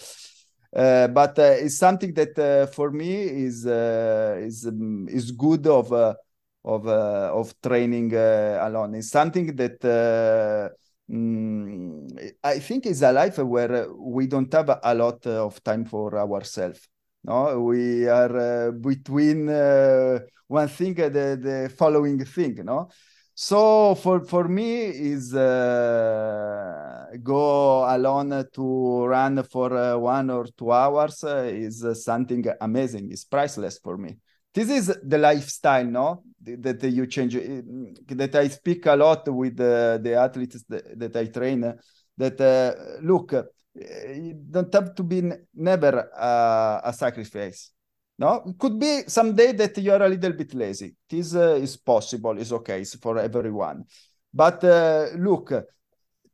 Uh, 0.74 1.08
but 1.08 1.38
uh, 1.38 1.42
it's 1.58 1.76
something 1.76 2.14
that 2.14 2.38
uh, 2.38 2.66
for 2.66 2.90
me 2.92 3.12
is 3.12 3.66
uh, 3.66 4.36
is 4.40 4.66
um, 4.66 5.06
is 5.10 5.32
good 5.32 5.66
of 5.66 5.92
of 5.92 6.86
of 6.86 7.60
training 7.60 8.14
alone. 8.14 8.94
It's 8.94 9.10
something 9.10 9.54
that 9.56 10.70
mm, 11.10 12.32
I 12.42 12.58
think 12.58 12.86
it's 12.86 13.02
a 13.02 13.12
life 13.12 13.38
where 13.38 13.92
we 13.92 14.26
don't 14.26 14.52
have 14.52 14.78
a 14.82 14.94
lot 14.94 15.26
of 15.26 15.62
time 15.62 15.84
for 15.84 16.18
ourselves. 16.18 16.88
No, 17.24 17.60
we 17.60 18.08
are 18.08 18.68
uh, 18.68 18.70
between 18.72 19.48
uh, 19.48 20.20
one 20.46 20.68
thing 20.68 20.98
and 21.00 21.14
the, 21.14 21.38
the 21.40 21.74
following 21.76 22.24
thing. 22.24 22.64
No, 22.64 22.88
so 23.34 23.94
for 23.94 24.20
for 24.24 24.48
me 24.48 24.86
is 24.86 25.34
uh, 25.34 27.06
go 27.22 27.84
alone 27.94 28.46
to 28.52 29.04
run 29.06 29.42
for 29.44 29.76
uh, 29.76 29.96
one 29.98 30.30
or 30.30 30.46
two 30.56 30.72
hours 30.72 31.24
uh, 31.24 31.50
is 31.52 31.84
something 32.04 32.44
amazing. 32.60 33.10
It's 33.10 33.24
priceless 33.24 33.78
for 33.78 33.98
me 33.98 34.16
this 34.52 34.68
is 34.68 34.98
the 35.02 35.18
lifestyle 35.18 35.84
no 35.84 36.24
that, 36.40 36.82
you 36.84 37.06
change 37.06 37.36
eh, 37.36 37.62
that 38.08 38.34
i 38.34 38.48
speak 38.48 38.86
a 38.86 38.96
lot 38.96 39.28
with 39.28 39.56
the, 39.56 40.00
the 40.02 40.14
athletes 40.14 40.64
that, 40.68 40.98
that 40.98 41.16
i 41.16 41.26
train 41.26 41.74
that 42.20 42.40
uh, 42.40 43.00
look 43.02 43.32
eh, 43.32 44.12
you 44.12 44.34
don't 44.34 44.72
have 44.74 44.94
to 44.94 45.02
be 45.02 45.22
never 45.54 46.10
uh, 46.16 46.80
a 46.84 46.92
sacrifice. 46.92 47.72
No? 48.18 48.54
Could 48.58 48.78
be 48.78 49.04
someday 49.06 49.52
that 49.52 49.78
you're 49.78 50.02
a 50.02 50.08
little 50.08 50.32
bit 50.32 50.52
lazy. 50.54 50.94
This 51.08 51.34
uh, 51.34 51.54
is 51.54 51.76
possible 51.78 52.36
is 52.38 52.52
okay 52.52 52.80
it's 52.82 52.96
for 52.96 53.18
everyone. 53.18 53.84
But 54.32 54.62
uh, 54.64 55.06
look 55.16 55.54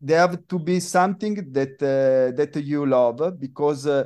there 0.01 0.19
have 0.19 0.47
to 0.47 0.59
be 0.59 0.81
something 0.81 1.35
that 1.53 1.81
uh, 1.83 2.37
that 2.37 2.57
you 2.57 2.85
love 2.85 3.39
because 3.39 3.87
uh, 3.87 4.05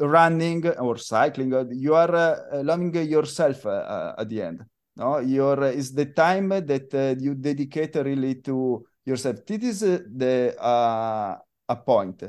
running 0.00 0.66
or 0.78 0.96
cycling 0.96 1.52
you 1.72 1.94
are 1.94 2.62
loving 2.62 2.94
yourself 2.94 3.64
at 3.66 4.28
the 4.28 4.42
end 4.42 4.64
no 4.96 5.18
your 5.18 5.64
is 5.64 5.92
the 5.92 6.06
time 6.06 6.48
that 6.48 6.94
uh, 6.94 7.20
you 7.20 7.34
dedicate 7.34 7.94
really 7.96 8.36
to 8.36 8.84
yourself. 9.04 9.44
This 9.46 9.82
is 9.82 10.02
the 10.16 10.54
a 10.60 11.76
point. 11.76 12.22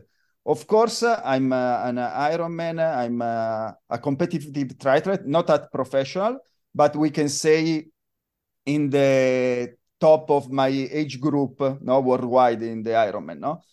Of 0.45 0.67
course 0.67 1.01
i'm 1.03 1.51
an 1.53 1.97
ironman 1.97 2.79
i'm 2.79 3.21
a 3.21 3.97
competitive 4.01 4.77
triathlete 4.77 5.25
not 5.25 5.49
at 5.49 5.71
professional 5.71 6.37
but 6.73 6.95
we 6.95 7.09
can 7.09 7.29
say 7.29 7.87
in 8.65 8.89
the 8.91 9.75
top 9.99 10.29
of 10.29 10.51
my 10.51 10.67
age 10.67 11.19
group 11.19 11.59
no 11.81 11.99
worldwide 11.99 12.61
in 12.61 12.83
the 12.83 12.91
ironman 12.91 13.39
no? 13.39 13.63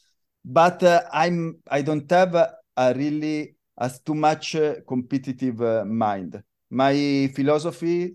But 0.44 0.82
uh, 0.82 1.02
i'm 1.12 1.58
i 1.68 1.82
don't 1.82 2.11
have 2.11 2.34
a 2.34 2.94
really 2.94 3.54
as 3.78 4.00
too 4.00 4.14
much 4.14 4.54
uh, 4.54 4.76
competitive 4.87 5.61
uh, 5.61 5.84
mind. 5.84 6.42
My 6.70 7.30
philosophy 7.34 8.14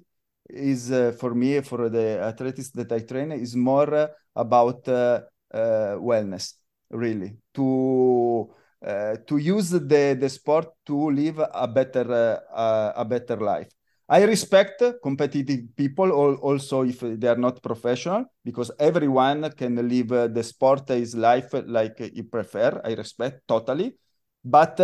is 0.50 0.92
uh, 0.92 1.14
for 1.20 1.34
me, 1.34 1.62
for 1.62 1.90
the 1.90 2.20
athletes 2.20 2.72
that 2.72 2.92
I 2.92 3.00
train, 3.00 3.32
is 3.32 3.56
more 3.56 3.94
uh, 3.94 4.08
about 4.36 4.88
uh, 4.88 5.22
uh, 5.54 5.96
wellness, 6.00 6.54
really, 6.90 7.38
to 7.56 8.52
to 9.28 9.38
use 9.38 9.72
the, 9.72 10.16
the 10.20 10.30
sport 10.30 10.70
to 10.86 11.10
live 11.10 11.40
a 11.40 11.68
better 11.68 12.40
a 12.96 13.04
better 13.04 13.38
life. 13.38 13.70
I 14.08 14.24
respect 14.24 14.84
competitive 15.02 15.76
people 15.76 16.12
also 16.12 16.84
if 16.84 17.00
they 17.00 17.28
are 17.28 17.38
not 17.38 17.62
professional 17.62 18.26
because 18.46 18.72
everyone 18.80 19.52
can 19.58 19.76
live 19.90 20.32
the 20.34 20.44
sport 20.44 20.88
his 20.90 21.16
life 21.16 21.54
like 21.66 21.98
he 21.98 22.22
prefer. 22.22 22.80
I 22.86 22.94
respect 22.94 23.48
totally, 23.48 23.98
but 24.46 24.80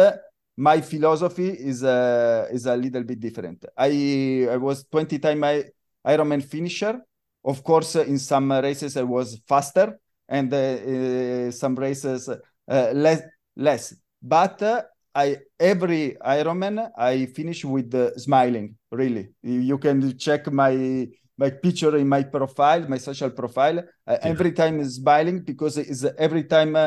my 0.57 0.81
philosophy 0.81 1.49
is 1.49 1.83
uh, 1.83 2.47
is 2.51 2.65
a 2.65 2.75
little 2.75 3.03
bit 3.03 3.19
different. 3.19 3.65
I 3.77 4.47
I 4.49 4.57
was 4.57 4.85
20 4.85 5.19
time 5.19 5.39
my 5.39 5.63
Ironman 6.05 6.43
finisher. 6.43 6.99
Of 7.45 7.63
course, 7.63 7.95
in 7.95 8.19
some 8.19 8.51
races 8.51 8.95
I 8.95 9.03
was 9.03 9.41
faster, 9.47 9.99
and 10.29 10.53
uh, 10.53 10.57
uh, 10.57 11.51
some 11.51 11.75
races 11.75 12.29
uh, 12.29 12.91
less 12.93 13.21
less. 13.55 13.95
But 14.21 14.61
uh, 14.61 14.83
I 15.13 15.37
every 15.59 16.15
Ironman 16.23 16.91
I 16.97 17.25
finish 17.27 17.65
with 17.65 17.93
smiling. 18.19 18.75
Really, 18.91 19.29
you 19.41 19.77
can 19.77 20.17
check 20.17 20.51
my 20.51 21.07
my 21.37 21.49
picture 21.49 21.97
in 21.97 22.07
my 22.07 22.23
profile, 22.23 22.87
my 22.87 22.99
social 22.99 23.31
profile. 23.31 23.83
Yeah. 24.07 24.19
Every 24.21 24.51
time 24.51 24.79
is 24.79 24.95
smiling 24.95 25.41
because 25.41 25.77
it's 25.77 26.05
every 26.17 26.43
time 26.43 26.77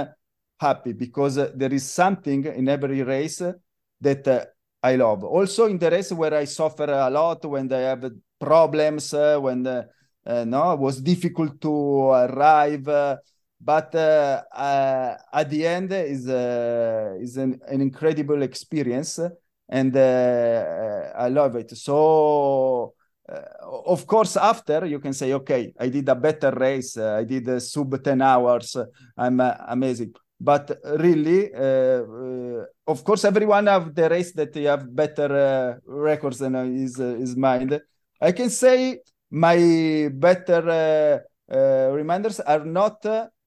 happy 0.59 0.93
because 0.93 1.39
uh, 1.39 1.51
there 1.55 1.73
is 1.73 1.89
something 1.89 2.45
in 2.45 2.69
every 2.69 3.03
race 3.03 3.43
that 4.01 4.29
uh, 4.29 4.45
I 4.83 4.97
love. 4.97 5.25
Also 5.25 5.67
in 5.67 5.79
the 5.79 5.91
race 5.91 6.13
where 6.13 6.35
I 6.35 6.45
suffer 6.45 6.85
a 6.85 7.11
lot 7.11 7.45
when 7.45 7.73
I 7.73 7.81
have 7.81 8.11
problems, 8.39 9.13
uh, 9.15 9.39
when 9.39 9.67
uh, 9.67 9.85
no, 10.45 10.73
it 10.73 10.79
was 10.79 11.01
difficult 11.01 11.61
to 11.61 12.11
arrive. 12.11 12.85
but 13.59 13.95
at 13.95 15.51
the 15.51 15.67
end 15.67 15.93
is 15.93 16.27
is 16.27 17.37
an, 17.37 17.59
an, 17.67 17.81
incredible 17.81 18.43
experience, 18.43 19.19
and 19.69 19.97
I 19.97 21.29
love 21.29 21.57
it. 21.57 21.77
So 21.77 22.95
uh, 23.29 23.41
of 23.87 24.07
course 24.07 24.37
after 24.37 24.87
you 24.87 25.01
can 25.01 25.13
say 25.13 25.33
okay 25.33 25.73
i 25.81 25.89
did 25.89 26.09
a 26.09 26.15
better 26.15 26.53
race 26.53 26.97
uh, 26.97 27.17
i 27.19 27.25
did 27.25 27.61
sub 27.61 28.01
10 28.01 28.23
hours 28.23 28.77
i'm 29.19 29.41
uh, 29.41 29.53
amazing 29.67 30.15
but 30.39 30.79
really 30.99 31.53
uh, 31.55 32.03
uh, 32.03 32.65
of 32.87 33.03
course 33.05 33.25
everyone 33.25 33.67
have 33.67 33.95
the 33.95 34.09
race 34.09 34.33
that 34.33 34.55
you 34.55 34.69
have 34.69 34.95
better 34.95 35.35
uh, 35.35 35.79
records 35.87 36.39
than 36.39 36.55
his, 36.77 36.97
his 36.97 37.37
mind 37.37 37.81
i 38.21 38.33
can 38.33 38.51
say 38.51 38.99
my 39.31 40.09
better 40.13 41.23
reminders 41.93 42.41
are 42.41 42.65
not 42.65 43.05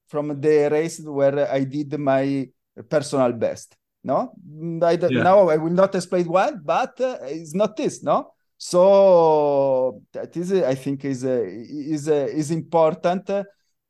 from 0.08 0.40
the 0.42 0.70
race 0.72 1.00
where 1.02 1.52
i 1.52 1.64
did 1.64 1.98
my 2.00 2.48
personal 2.90 3.32
best 3.34 3.76
no? 4.04 4.34
I, 4.82 4.94
yeah. 4.94 5.24
now 5.24 5.50
i 5.50 5.58
will 5.58 5.74
not 5.74 5.94
explain 5.94 6.26
why 6.26 6.52
but 6.52 7.00
uh, 7.02 7.18
it's 7.24 7.54
not 7.54 7.76
this 7.76 8.04
no? 8.04 8.34
So 8.58 10.02
that 10.12 10.36
is 10.36 10.52
i 10.52 10.76
think 10.76 11.06
is 11.06 11.24
uh, 11.24 11.44
is 11.46 12.10
uh, 12.10 12.28
is 12.30 12.52
important 12.52 13.30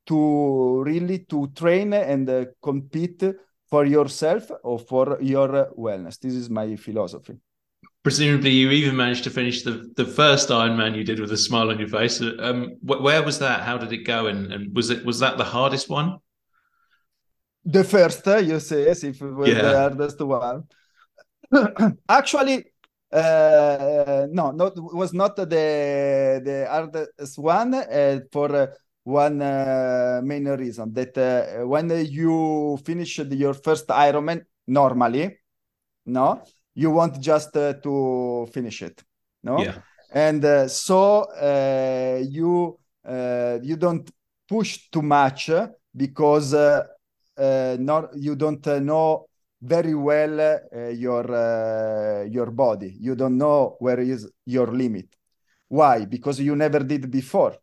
to 0.10 0.82
really 0.84 1.20
to 1.20 1.48
train 1.56 1.94
and 1.94 2.28
uh, 2.28 2.46
compete 2.62 3.24
for 3.70 3.86
yourself 3.86 4.50
or 4.64 4.80
for 4.80 5.20
your 5.22 5.72
wellness. 5.78 6.20
This 6.20 6.34
is 6.34 6.50
my 6.50 6.76
philosophy. 6.76 7.38
Presumably 8.02 8.50
you 8.50 8.72
even 8.72 8.96
managed 8.96 9.24
to 9.26 9.30
finish 9.30 9.62
the 9.62 9.92
the 9.96 10.06
first 10.06 10.50
ironman 10.50 10.96
you 10.96 11.04
did 11.04 11.20
with 11.20 11.32
a 11.32 11.38
smile 11.38 11.70
on 11.70 11.78
your 11.78 11.88
face. 11.88 12.22
Um 12.22 12.78
wh- 12.82 13.02
where 13.06 13.22
was 13.24 13.38
that? 13.40 13.62
How 13.62 13.78
did 13.78 13.92
it 13.94 14.04
go? 14.04 14.26
And, 14.28 14.52
and 14.52 14.76
was 14.76 14.90
it 14.90 15.06
was 15.06 15.20
that 15.20 15.38
the 15.38 15.44
hardest 15.44 15.90
one? 15.90 16.18
The 17.66 17.84
first 17.84 18.26
you 18.26 18.60
say 18.60 18.86
yes 18.86 19.04
if 19.04 19.22
it 19.22 19.34
was 19.34 19.50
yeah. 19.50 19.62
the 19.62 19.78
hardest 19.78 20.20
one. 20.22 20.64
Actually 22.10 22.66
uh, 23.12 24.28
no, 24.32 24.52
not 24.52 24.74
was 24.94 25.14
not 25.14 25.36
the 25.36 25.46
the 25.46 26.68
hardest 26.70 27.38
one 27.38 27.74
uh, 27.74 28.20
for 28.32 28.56
uh, 28.56 28.68
one 29.10 29.42
uh, 29.42 30.22
main 30.24 30.48
reason 30.48 30.94
that 30.94 31.18
uh, 31.18 31.66
when 31.66 31.90
you 32.06 32.78
finish 32.86 33.18
your 33.20 33.56
first 33.56 33.88
Ironman 33.88 34.46
normally, 34.68 35.40
no, 36.06 36.44
you 36.76 36.92
want 36.92 37.20
just 37.20 37.56
uh, 37.58 37.74
to 37.74 38.48
finish 38.54 38.84
it, 38.84 39.04
no, 39.44 39.60
yeah. 39.64 39.82
and 40.12 40.70
so 40.70 41.28
you 42.22 42.78
you 43.62 43.76
don't 43.78 44.10
push 44.48 44.90
too 44.92 45.02
much 45.02 45.52
because 45.96 46.54
not 46.54 48.10
you 48.16 48.36
don't 48.36 48.66
know 48.84 49.26
very 49.62 49.94
well 49.94 50.40
uh, 50.40 50.88
your 50.90 51.26
uh, 51.34 52.24
your 52.24 52.52
body. 52.52 52.96
You 53.00 53.16
don't 53.16 53.38
know 53.38 53.76
where 53.80 54.00
is 54.00 54.32
your 54.46 54.68
limit. 54.68 55.16
Why? 55.68 56.06
Because 56.06 56.40
you 56.40 56.56
never 56.56 56.80
did 56.80 57.10
before 57.12 57.56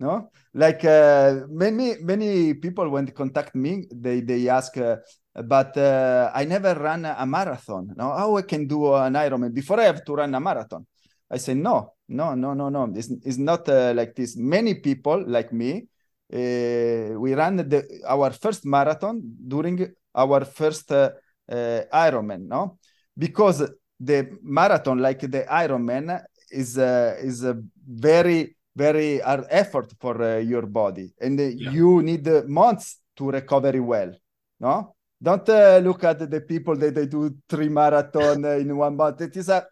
no 0.00 0.30
like 0.58 0.84
uh, 0.84 1.46
many 1.48 1.96
many 2.02 2.54
people 2.54 2.88
when 2.90 3.04
they 3.06 3.12
contact 3.12 3.54
me 3.54 3.86
they 3.94 4.20
they 4.20 4.48
ask 4.48 4.76
uh, 4.76 4.96
but 5.44 5.76
uh, 5.76 6.32
i 6.34 6.44
never 6.44 6.74
run 6.74 7.04
a 7.04 7.26
marathon 7.26 7.94
no? 7.96 8.10
How 8.20 8.36
i 8.36 8.42
can 8.42 8.66
do 8.66 8.92
an 8.94 9.14
ironman 9.14 9.54
before 9.54 9.78
i 9.80 9.84
have 9.84 10.04
to 10.04 10.14
run 10.14 10.34
a 10.34 10.40
marathon. 10.40 10.84
I 11.30 11.36
say 11.36 11.54
no 11.54 11.94
no 12.08 12.34
no 12.34 12.54
no 12.54 12.70
no. 12.70 12.92
It's, 12.96 13.10
it's 13.22 13.36
not 13.36 13.68
uh, 13.68 13.92
like 13.94 14.14
this. 14.14 14.34
Many 14.36 14.74
people 14.74 15.24
like 15.26 15.52
me 15.52 15.86
we 16.30 17.34
ran 17.34 17.56
the, 17.56 18.02
our 18.06 18.30
first 18.32 18.64
marathon 18.66 19.20
during 19.46 19.94
our 20.14 20.44
first 20.44 20.90
uh, 20.92 21.10
Ironman, 21.48 22.48
no? 22.48 22.78
Because 23.16 23.70
the 23.98 24.36
marathon, 24.42 24.98
like 24.98 25.20
the 25.20 25.44
Ironman, 25.50 26.22
is 26.50 26.78
is 26.78 27.44
a 27.44 27.60
very 27.86 28.56
very 28.78 29.18
hard 29.18 29.46
effort 29.50 29.92
for 30.00 30.22
uh, 30.22 30.38
your 30.38 30.66
body, 30.66 31.12
and 31.20 31.38
uh, 31.40 31.42
yeah. 31.42 31.70
you 31.70 32.02
need 32.02 32.26
uh, 32.28 32.42
months 32.46 33.00
to 33.16 33.30
recover 33.30 33.82
well. 33.82 34.12
No, 34.60 34.94
don't 35.20 35.48
uh, 35.48 35.78
look 35.82 36.04
at 36.04 36.30
the 36.30 36.40
people 36.40 36.76
that 36.76 36.94
they 36.94 37.06
do 37.06 37.36
three 37.48 37.68
marathon 37.68 38.44
uh, 38.44 38.50
in 38.62 38.76
one 38.76 38.96
month. 38.96 39.20
It 39.20 39.36
is 39.36 39.48
a 39.48 39.66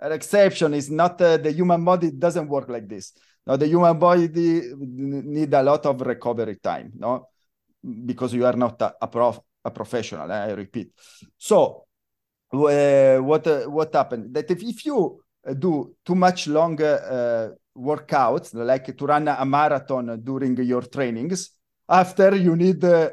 an 0.00 0.12
exception. 0.12 0.74
It's 0.74 0.90
not 0.90 1.20
uh, 1.20 1.36
the 1.36 1.52
human 1.52 1.84
body 1.84 2.10
doesn't 2.10 2.48
work 2.48 2.68
like 2.68 2.88
this. 2.88 3.12
No, 3.46 3.56
the 3.56 3.66
human 3.66 3.98
body 3.98 4.28
need 4.78 5.52
a 5.54 5.62
lot 5.62 5.86
of 5.86 6.00
recovery 6.00 6.56
time. 6.56 6.92
No, 6.94 7.28
because 8.04 8.34
you 8.34 8.44
are 8.46 8.56
not 8.56 8.80
a, 8.82 8.94
a 9.00 9.08
prof 9.08 9.40
a 9.64 9.70
professional. 9.70 10.30
Eh, 10.30 10.44
I 10.44 10.52
repeat. 10.52 10.92
So 11.36 11.84
uh, 12.52 13.18
what 13.18 13.46
uh, 13.46 13.64
what 13.64 13.94
happened? 13.94 14.34
That 14.34 14.50
if, 14.50 14.62
if 14.62 14.84
you 14.86 15.22
do 15.58 15.94
too 16.04 16.14
much 16.14 16.46
longer 16.46 16.94
uh, 17.16 17.69
workouts, 17.80 18.54
like 18.54 18.96
to 18.96 19.06
run 19.06 19.28
a 19.28 19.44
marathon 19.44 20.20
during 20.22 20.56
your 20.58 20.82
trainings, 20.82 21.50
after 21.88 22.36
you 22.36 22.54
need 22.54 22.84
uh, 22.84 23.10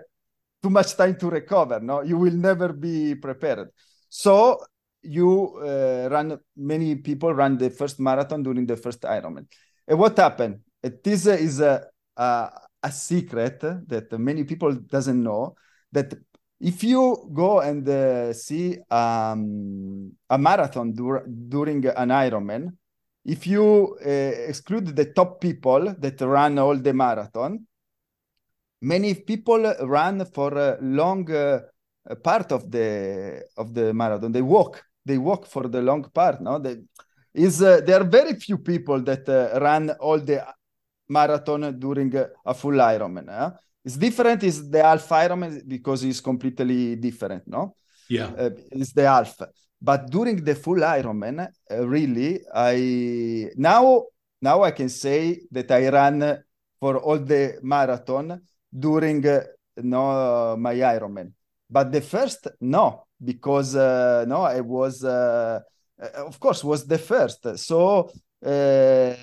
too 0.61 0.69
much 0.69 0.95
time 0.95 1.15
to 1.17 1.29
recover. 1.29 1.79
No, 1.79 2.01
you 2.01 2.17
will 2.17 2.33
never 2.33 2.73
be 2.73 3.15
prepared. 3.15 3.69
So 4.09 4.59
you 5.01 5.57
uh, 5.57 6.09
run. 6.11 6.37
Many 6.55 6.95
people 6.95 7.33
run 7.33 7.57
the 7.57 7.69
first 7.69 7.99
marathon 7.99 8.43
during 8.43 8.65
the 8.65 8.75
first 8.77 9.01
Ironman. 9.01 9.47
And 9.87 9.97
what 9.97 10.17
happened? 10.17 10.59
This 11.03 11.25
is 11.25 11.61
a, 11.61 11.85
a, 12.15 12.49
a 12.83 12.91
secret 12.91 13.59
that 13.61 14.11
many 14.19 14.43
people 14.43 14.73
doesn't 14.73 15.21
know 15.21 15.55
that 15.91 16.13
if 16.59 16.83
you 16.83 17.29
go 17.33 17.61
and 17.61 17.87
uh, 17.87 18.33
see 18.33 18.77
um, 18.89 20.11
a 20.29 20.37
marathon 20.37 20.93
dur- 20.93 21.25
during 21.27 21.85
an 21.85 22.09
Ironman, 22.09 22.75
if 23.27 23.45
you 23.45 23.97
uh, 24.05 24.09
exclude 24.47 24.95
the 24.95 25.05
top 25.13 25.41
people 25.41 25.93
that 25.99 26.19
run 26.21 26.57
all 26.57 26.77
the 26.77 26.93
marathon, 26.93 27.59
many 28.81 29.13
people 29.15 29.75
run 29.81 30.25
for 30.25 30.57
a 30.57 30.77
long 30.81 31.29
uh, 31.29 31.59
part 32.23 32.53
of 32.53 32.71
the 32.71 33.43
of 33.57 33.73
the 33.73 33.93
marathon. 33.93 34.31
They 34.31 34.41
walk, 34.41 34.81
they 35.05 35.17
walk 35.17 35.45
for 35.45 35.67
the 35.67 35.81
long 35.81 36.03
part. 36.03 36.41
No, 36.41 36.57
they, 36.57 36.77
is 37.33 37.61
uh, 37.61 37.81
there 37.85 37.99
are 38.01 38.05
very 38.05 38.33
few 38.35 38.59
people 38.59 39.01
that 39.01 39.27
uh, 39.27 39.59
run 39.59 39.89
all 39.99 40.19
the 40.19 40.45
marathon 41.09 41.77
during 41.77 42.15
a 42.45 42.53
full 42.53 42.79
Ironman. 42.79 43.27
Huh? 43.29 43.51
It's 43.83 43.97
different. 43.97 44.43
Is 44.43 44.69
the 44.69 44.81
half 44.83 45.07
Ironman 45.09 45.67
because 45.67 46.05
it's 46.05 46.21
completely 46.21 46.95
different. 46.95 47.45
No. 47.45 47.75
Yeah. 48.09 48.27
Uh, 48.27 48.51
it's 48.71 48.93
the 48.93 49.05
half. 49.05 49.35
But 49.81 50.09
during 50.09 50.43
the 50.43 50.55
full 50.55 50.79
Ironman, 50.79 51.47
uh, 51.71 51.87
really, 51.87 52.41
I 52.53 53.51
now 53.55 54.05
now 54.41 54.63
I 54.63 54.71
can 54.71 54.89
say 54.89 55.41
that 55.51 55.71
I 55.71 55.89
ran 55.89 56.43
for 56.79 56.97
all 56.97 57.19
the 57.19 57.59
marathon 57.61 58.41
during 58.77 59.25
uh, 59.27 59.43
no 59.77 60.55
my 60.57 60.75
Ironman. 60.75 61.33
But 61.69 61.91
the 61.91 62.01
first, 62.01 62.47
no, 62.61 63.07
because 63.23 63.75
uh, 63.75 64.25
no, 64.27 64.41
I 64.41 64.61
was 64.61 65.03
uh, 65.03 65.59
uh 66.01 66.25
of 66.25 66.39
course 66.39 66.63
was 66.63 66.85
the 66.87 66.97
first. 66.97 67.57
So 67.57 68.09
uh, 68.45 69.15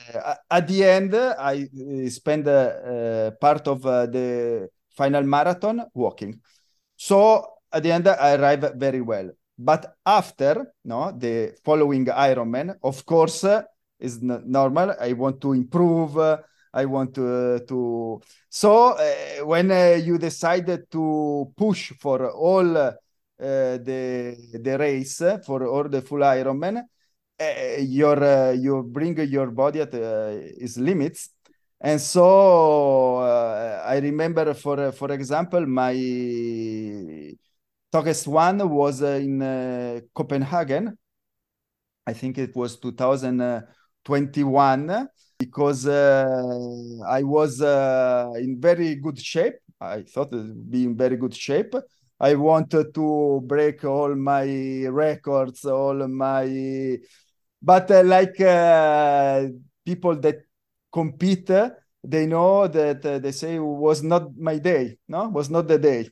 at 0.50 0.66
the 0.66 0.84
end, 0.84 1.14
I 1.14 1.62
uh, 1.62 2.10
spend 2.10 2.48
uh, 2.48 3.30
part 3.40 3.66
of 3.68 3.82
the 3.82 4.68
final 4.96 5.22
marathon 5.22 5.84
walking. 5.94 6.40
So 6.96 7.46
at 7.72 7.82
the 7.82 7.92
end, 7.92 8.08
I 8.08 8.34
arrive 8.34 8.74
very 8.76 9.00
well. 9.00 9.30
But 9.56 9.96
after, 10.04 10.72
no, 10.84 11.12
the 11.12 11.54
following 11.64 12.06
Ironman, 12.06 12.76
of 12.82 13.06
course, 13.06 13.44
is 14.00 14.20
normal. 14.22 14.94
I 15.00 15.12
want 15.12 15.40
to 15.42 15.52
improve. 15.52 16.18
I 16.18 16.84
want 16.86 17.14
to. 17.14 17.60
to... 17.68 18.20
So 18.48 18.88
uh, 18.88 19.44
when 19.46 19.70
uh, 19.70 20.00
you 20.02 20.18
decided 20.18 20.90
to 20.90 21.52
push 21.56 21.92
for 22.00 22.30
all 22.30 22.76
uh, 22.76 22.92
the 23.38 24.36
the 24.60 24.76
race 24.78 25.22
for 25.46 25.66
all 25.66 25.88
the 25.88 26.02
full 26.02 26.20
Ironman, 26.20 26.84
uh, 27.40 27.80
your 27.80 28.22
uh, 28.22 28.52
you 28.52 28.82
bring 28.82 29.18
your 29.28 29.50
body 29.50 29.80
at 29.80 29.92
uh, 29.94 30.30
its 30.56 30.76
limits 30.76 31.30
and 31.80 32.00
so 32.00 33.16
uh, 33.16 33.82
i 33.84 33.98
remember 33.98 34.54
for 34.54 34.78
uh, 34.78 34.92
for 34.92 35.10
example 35.10 35.66
my 35.66 35.94
toughest 37.94 38.26
one 38.26 38.58
was 38.68 39.02
uh, 39.02 39.20
in 39.22 39.38
copenhagen. 40.12 40.98
I 42.04 42.12
think 42.12 42.38
it 42.38 42.56
was 42.56 42.76
2021 42.80 45.08
because 45.38 45.86
i 45.86 47.22
was 47.22 47.60
in 47.60 48.60
very 48.60 48.96
good 48.96 49.20
shape. 49.20 49.54
I 49.80 50.02
thought 50.02 50.32
it 50.32 50.38
would 50.38 50.68
be 50.70 50.84
in 50.84 50.96
very 50.96 51.16
good 51.16 51.34
shape. 51.34 51.74
I 52.18 52.34
wanted 52.34 52.92
to 52.94 53.40
break 53.46 53.84
all 53.84 54.16
my 54.16 54.86
records, 54.88 55.64
all 55.64 56.08
my 56.08 56.98
but 57.62 57.90
uh, 57.90 58.02
like 58.02 58.40
uh, 58.40 59.46
people 59.86 60.16
that 60.16 60.38
compete 60.92 61.50
they 62.06 62.26
know 62.26 62.66
that 62.66 63.06
uh, 63.06 63.18
they 63.18 63.32
say 63.32 63.58
was 63.58 64.02
not 64.02 64.36
my 64.36 64.58
day 64.58 64.98
no? 65.08 65.28
Was 65.28 65.48
not 65.48 65.66
the 65.68 65.78
day 65.78 66.10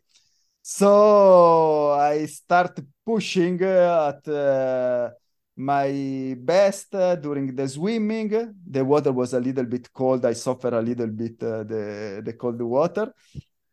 so 0.63 1.93
i 1.93 2.25
start 2.27 2.79
pushing 3.05 3.61
at 3.63 4.27
uh, 4.29 5.11
my 5.57 6.35
best 6.39 6.95
uh, 6.95 7.15
during 7.17 7.55
the 7.55 7.69
swimming. 7.69 8.55
The 8.67 8.85
water 8.85 9.13
was 9.13 9.35
a 9.35 9.41
little 9.41 9.65
bit 9.65 9.93
cold. 9.93 10.25
I 10.25 10.33
suffer 10.33 10.69
a 10.69 10.81
little 10.81 11.09
bit 11.09 11.43
uh, 11.43 11.63
the 11.65 12.23
the 12.25 12.33
cold 12.35 12.61
water. 12.63 13.13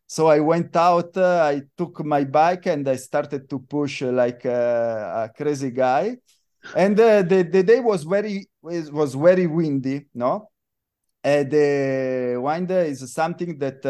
So 0.08 0.28
i 0.28 0.40
went 0.40 0.76
out 0.76 1.16
i 1.18 1.62
took 1.78 2.04
my 2.04 2.24
bike 2.24 2.66
and 2.66 2.88
i 2.90 2.96
started 2.96 3.48
to 3.50 3.60
push 3.60 4.02
like 4.02 4.44
a 4.46 5.32
crazy 5.36 5.72
guy. 5.72 6.18
And 6.76 7.00
uh, 7.00 7.22
the 7.22 7.44
the 7.44 7.64
day 7.64 7.80
was 7.80 8.04
very 8.04 8.50
was 8.62 9.14
very 9.14 9.48
windy 9.48 10.08
no? 10.14 10.50
And 11.24 11.52
the 11.52 12.40
wind 12.42 12.72
is 12.72 13.14
something 13.14 13.58
that 13.60 13.86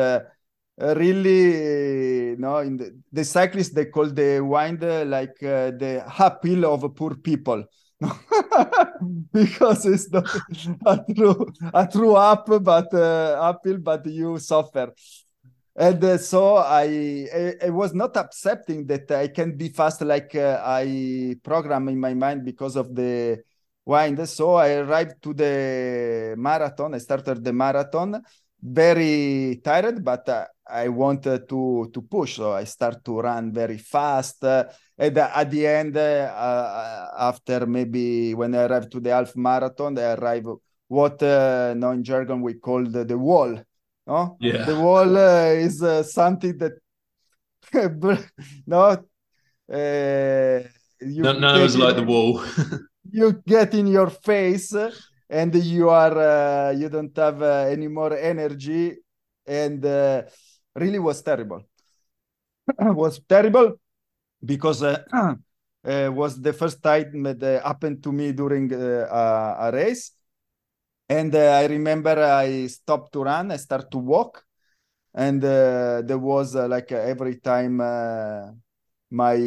uh, 0.81 0.95
really 0.95 2.35
no 2.37 2.57
in 2.59 2.77
the, 2.77 2.97
the 3.11 3.23
cyclists 3.23 3.69
they 3.69 3.85
call 3.85 4.07
the 4.07 4.39
wind 4.39 4.81
like 5.09 5.41
uh, 5.43 5.71
the 5.71 6.03
uphill 6.17 6.65
of 6.65 6.95
poor 6.95 7.15
people 7.15 7.63
because 9.33 9.85
it's 9.85 10.09
not 10.09 10.25
a 10.85 11.13
true 11.13 11.45
a 11.73 11.87
true 11.87 12.15
up 12.15 12.45
but 12.63 12.93
uh, 12.93 13.37
uphill 13.41 13.77
but 13.77 14.05
you 14.05 14.37
suffer 14.39 14.93
and 15.75 16.03
uh, 16.03 16.17
so 16.17 16.57
I, 16.57 17.27
I, 17.33 17.53
I 17.67 17.69
was 17.69 17.93
not 17.93 18.17
accepting 18.17 18.85
that 18.87 19.09
I 19.11 19.29
can 19.29 19.55
be 19.55 19.69
fast 19.69 20.01
like 20.01 20.35
uh, 20.35 20.61
I 20.61 21.37
program 21.41 21.87
in 21.87 21.97
my 21.97 22.13
mind 22.13 22.43
because 22.43 22.75
of 22.75 22.93
the 22.93 23.41
wind. 23.85 24.27
So 24.27 24.55
I 24.55 24.73
arrived 24.73 25.21
to 25.23 25.33
the 25.33 26.35
marathon. 26.37 26.95
I 26.95 26.97
started 26.97 27.43
the 27.43 27.53
marathon 27.53 28.21
very 28.61 29.61
tired, 29.63 30.03
but 30.03 30.27
uh, 30.29 30.45
I 30.69 30.87
wanted 30.89 31.47
to 31.49 31.89
to 31.93 32.01
push. 32.01 32.35
So 32.35 32.53
I 32.53 32.65
start 32.65 33.03
to 33.05 33.19
run 33.19 33.53
very 33.53 33.77
fast. 33.77 34.43
and 34.43 35.17
at 35.17 35.51
the 35.51 35.67
end, 35.67 35.97
uh, 35.97 37.07
after 37.17 37.65
maybe 37.65 38.33
when 38.33 38.53
I 38.55 38.65
arrived 38.65 38.91
to 38.91 38.99
the 38.99 39.11
half 39.11 39.35
marathon, 39.35 39.97
I 39.97 40.13
arrived 40.13 40.47
what 40.89 41.21
uh, 41.21 41.73
now 41.77 41.91
in 41.91 42.03
jargon 42.03 42.41
we 42.41 42.55
call 42.55 42.83
the, 42.83 43.05
the 43.05 43.17
wall 43.17 43.55
no 44.07 44.37
yeah 44.39 44.65
the 44.65 44.75
wall 44.75 45.17
uh, 45.17 45.45
is 45.53 45.81
uh, 45.83 46.03
something 46.03 46.57
that 46.57 46.73
no 48.65 48.83
uh, 49.71 50.67
you 50.99 51.23
no, 51.23 51.33
no 51.33 51.65
like 51.65 51.95
the 51.95 52.03
wall 52.03 52.43
you 53.11 53.41
get 53.45 53.73
in 53.75 53.87
your 53.87 54.09
face 54.09 54.73
and 55.29 55.53
you 55.55 55.89
are 55.89 56.17
uh, 56.17 56.71
you 56.71 56.89
don't 56.89 57.15
have 57.17 57.41
uh, 57.41 57.67
any 57.69 57.87
more 57.87 58.13
energy. 58.17 58.97
And 59.45 59.83
uh, 59.85 60.23
really 60.75 60.99
was 60.99 61.21
terrible. 61.21 61.63
Was 62.95 63.19
terrible 63.27 63.79
because 64.45 64.83
uh, 64.83 65.03
uh, 65.85 66.09
was 66.13 66.41
the 66.41 66.53
first 66.53 66.81
time 66.83 67.23
that 67.23 67.41
happened 67.63 68.03
to 68.03 68.11
me 68.11 68.31
during 68.31 68.73
uh, 68.73 69.55
a 69.59 69.71
race. 69.73 70.11
And 71.09 71.33
uh, 71.35 71.59
I 71.61 71.65
remember 71.65 72.21
I 72.23 72.67
stopped 72.67 73.13
to 73.13 73.23
run, 73.23 73.51
I 73.51 73.57
start 73.57 73.89
to 73.91 73.97
walk, 73.97 74.43
and 75.13 75.43
uh, 75.43 76.01
there 76.05 76.19
was 76.19 76.55
uh, 76.55 76.67
like 76.67 76.91
every 76.91 77.37
time 77.37 77.81
uh, 77.81 78.51
my 79.11 79.37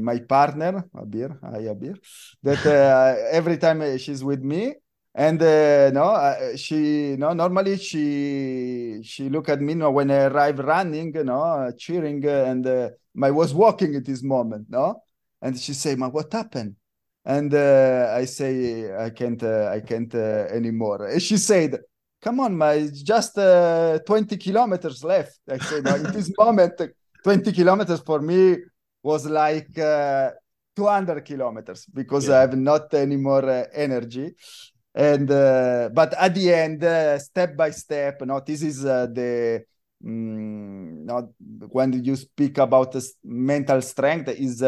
my 0.00 0.18
partner 0.20 0.84
Abir, 0.94 1.38
I 1.42 1.68
Abir, 1.72 1.96
that 2.42 2.64
uh, 2.66 3.16
every 3.30 3.56
time 3.58 3.80
she's 3.98 4.22
with 4.22 4.42
me, 4.42 4.74
and 5.14 5.42
uh, 5.42 5.90
no, 5.90 6.56
she 6.56 7.16
no 7.18 7.32
normally 7.32 7.76
she 7.76 9.00
she 9.02 9.28
look 9.28 9.48
at 9.48 9.60
me 9.60 9.74
no, 9.74 9.90
when 9.90 10.10
I 10.10 10.24
arrive 10.26 10.58
running, 10.60 11.12
no, 11.12 11.72
cheering, 11.76 12.24
and 12.24 12.66
I 12.66 13.30
was 13.30 13.52
walking 13.52 13.96
at 13.96 14.04
this 14.04 14.22
moment, 14.22 14.66
no, 14.68 15.02
and 15.42 15.58
she 15.58 15.74
say, 15.74 15.94
"Ma, 15.96 16.08
what 16.08 16.32
happened?" 16.32 16.76
and 17.24 17.52
uh, 17.54 18.14
I 18.16 18.24
say 18.24 18.94
I 18.96 19.10
can't 19.10 19.42
uh, 19.42 19.70
I 19.72 19.80
can't 19.80 20.14
uh, 20.14 20.46
anymore. 20.50 21.06
And 21.06 21.22
she 21.22 21.36
said, 21.36 21.78
"Come 22.20 22.40
on, 22.40 22.56
my 22.56 22.88
just 22.92 23.36
uh, 23.38 23.98
20 24.06 24.36
kilometers 24.36 25.04
left." 25.04 25.38
I 25.48 25.58
said, 25.58 25.84
no, 25.84 25.94
"In 25.96 26.12
this 26.12 26.32
moment, 26.38 26.80
20 27.22 27.52
kilometers 27.52 28.00
for 28.00 28.20
me 28.20 28.56
was 29.02 29.26
like 29.26 29.78
uh, 29.78 30.30
200 30.76 31.24
kilometers 31.24 31.86
because 31.92 32.28
yeah. 32.28 32.36
I 32.36 32.40
have 32.40 32.56
not 32.56 32.92
any 32.94 33.16
more 33.16 33.44
uh, 33.44 33.64
energy." 33.74 34.34
And 34.94 35.28
but 35.28 36.14
at 36.14 36.34
the 36.34 36.52
end, 36.52 37.20
step 37.20 37.56
by 37.56 37.70
step, 37.70 38.22
no, 38.22 38.40
this 38.40 38.62
is 38.62 38.82
the 38.82 39.64
mm, 40.04 41.04
not 41.04 41.24
when 41.70 42.04
you 42.04 42.16
speak 42.16 42.58
about 42.58 42.96
mental 43.24 43.80
strength 43.82 44.28
is 44.30 44.62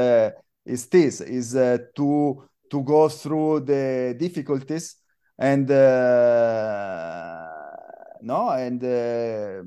is 0.65 0.87
this 0.87 1.21
is 1.21 1.57
uh, 1.57 1.79
to 1.97 2.43
to 2.71 2.83
go 2.83 3.09
through 3.09 3.61
the 3.61 4.15
difficulties 4.19 4.97
and 5.39 5.71
uh, 5.71 7.49
no 8.23 8.51
and 8.51 8.83
uh, 8.85 9.63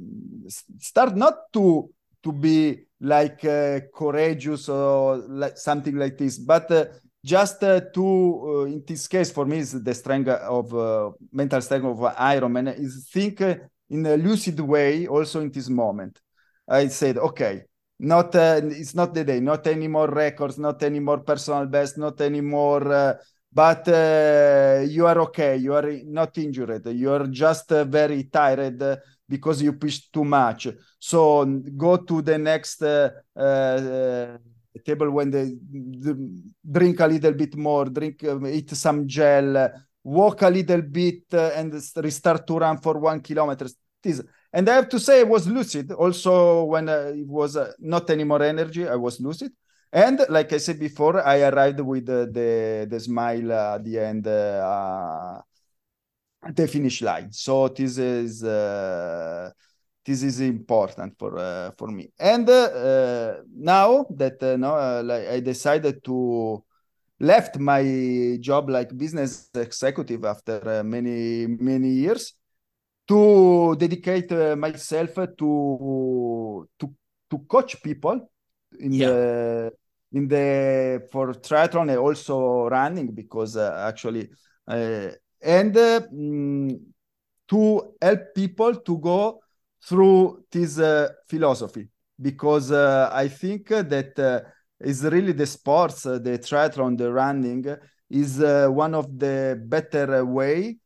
start 0.80 1.16
not 1.16 1.52
to 1.52 1.90
to 2.24 2.32
be 2.32 2.86
like 3.02 3.44
uh, 3.46 3.82
courageous 3.94 4.70
or 4.70 5.18
like 5.28 5.58
something 5.58 5.96
like 5.96 6.18
this 6.18 6.38
but 6.40 6.72
uh, 6.72 6.86
just 7.26 7.64
uh, 7.64 7.82
to 7.94 8.66
in 8.68 8.84
this 8.86 9.08
case 9.08 9.32
for 9.32 9.46
me 9.46 9.58
is 9.58 9.72
the 9.72 9.94
strength 9.94 10.30
of 10.30 11.16
mental 11.32 11.62
strength 11.62 11.86
of 11.86 11.98
ironman 12.16 12.68
is 12.80 13.10
think 13.12 13.42
in 13.90 14.06
a 14.06 14.16
lucid 14.16 14.60
way 14.60 15.08
also 15.08 15.42
in 15.42 15.52
this 15.52 15.70
moment. 15.70 16.22
I 16.68 16.88
said 16.88 17.18
okay 17.18 17.64
not 18.00 18.36
uh, 18.36 18.62
it's 18.64 18.94
not 18.94 19.14
the 19.14 19.24
day 19.24 19.40
not 19.40 19.66
any 19.68 19.88
more 19.88 20.10
records 20.10 20.58
not 20.58 20.82
any 20.84 21.00
more 21.00 21.20
personal 21.20 21.66
best 21.66 21.98
not 21.98 22.20
any 22.22 22.42
more 22.42 22.92
uh, 22.92 23.14
but 23.52 23.88
uh, 23.88 24.84
you 24.88 25.08
are 25.08 25.20
okay 25.20 25.56
you 25.56 25.74
are 25.74 25.90
not 26.06 26.38
injured 26.38 26.86
you 26.88 27.12
are 27.12 27.28
just 27.28 27.72
uh, 27.72 27.86
very 27.86 28.24
tired 28.24 28.82
uh, 28.84 28.98
because 29.28 29.62
you 29.62 29.74
pushed 29.74 30.14
too 30.14 30.24
much. 30.24 30.68
So 31.00 31.46
go 31.46 31.98
to 31.98 32.22
the 32.22 32.38
next 32.38 32.82
uh, 32.82 33.10
table 34.84 35.10
when 35.12 35.30
they 35.30 35.46
the, 35.46 36.42
drink 36.64 37.00
a 37.00 37.08
little 37.08 37.34
bit 37.34 37.56
more 37.56 37.86
drink 37.86 38.24
eat 38.48 38.72
some 38.72 39.08
gel 39.08 39.72
walk 40.04 40.42
a 40.42 40.50
little 40.50 40.82
bit 40.82 41.34
and 41.34 41.74
restart 41.96 42.46
to 42.46 42.58
run 42.58 42.78
for 42.78 43.00
one 43.00 43.22
kilometer 43.22 43.68
and 44.54 44.70
I 44.70 44.76
have 44.76 44.90
to 44.90 45.00
say, 45.00 45.22
I 45.22 45.24
was 45.24 45.48
lucid 45.48 45.92
also 45.92 46.64
when 46.66 46.90
uh, 46.90 47.12
it 47.16 47.28
was 47.28 47.58
uh, 47.58 47.74
not 47.80 48.10
any 48.10 48.24
more 48.24 48.42
energy. 48.44 48.88
I 48.88 48.96
was 48.96 49.20
lucid. 49.20 49.52
And 49.92 50.26
like 50.30 50.54
I 50.54 50.58
said 50.58 50.80
before, 50.80 51.26
I 51.26 51.42
arrived 51.42 51.80
with 51.80 52.10
uh, 52.10 52.26
the 52.26 52.88
the 52.90 53.00
smile 53.00 53.52
at 53.52 53.84
the 53.84 54.00
end, 54.00 54.28
uh, 54.28 55.42
the 56.54 56.68
finish 56.68 57.02
line. 57.02 57.32
So 57.32 57.70
this 57.70 57.98
is 57.98 58.44
uh, 58.44 59.52
this 60.06 60.22
is 60.24 60.40
important 60.40 61.18
for 61.18 61.38
uh, 61.38 61.72
for 61.78 61.88
me. 61.88 62.12
And 62.20 62.46
now 62.46 64.06
that 64.12 64.42
no, 64.42 65.02
like 65.02 65.28
I 65.28 65.40
decided 65.40 66.04
to 66.06 66.64
left 67.20 67.58
my 67.58 68.38
job 68.40 68.70
like 68.70 68.96
business 68.96 69.50
executive 69.56 70.26
after 70.26 70.84
many 70.84 71.48
many 71.48 71.90
years 71.90 72.34
to 73.08 73.76
dedicate 73.78 74.32
uh, 74.32 74.56
myself 74.56 75.16
to 75.38 76.68
to 76.80 76.94
to 77.30 77.40
coach 77.48 77.82
people 77.82 78.32
in 78.80 78.92
yeah. 78.92 79.08
the 79.08 79.72
in 80.14 80.28
the 80.28 81.08
for 81.12 81.34
triathlon 81.34 81.90
and 81.90 82.00
also 82.00 82.68
running 82.68 83.12
because 83.12 83.56
uh, 83.58 83.86
actually 83.88 84.30
uh, 84.68 85.10
and 85.42 85.78
um, 85.78 86.80
to 87.48 87.94
help 88.02 88.34
people 88.34 88.76
to 88.76 88.98
go 88.98 89.40
through 89.88 90.44
this 90.52 90.80
uh, 90.80 91.10
philosophy. 91.28 91.88
Because 92.22 92.72
uh, 92.72 93.10
I 93.12 93.28
think 93.28 93.68
that 93.68 94.18
uh, 94.18 94.42
is 94.80 95.04
really 95.04 95.34
the 95.34 95.46
sports, 95.46 96.04
the 96.04 96.40
triathlon, 96.42 96.98
the 96.98 97.12
running 97.12 97.66
is 98.10 98.40
one 98.40 98.94
of 98.94 99.18
the 99.18 99.62
better 99.66 100.26
way 100.26 100.78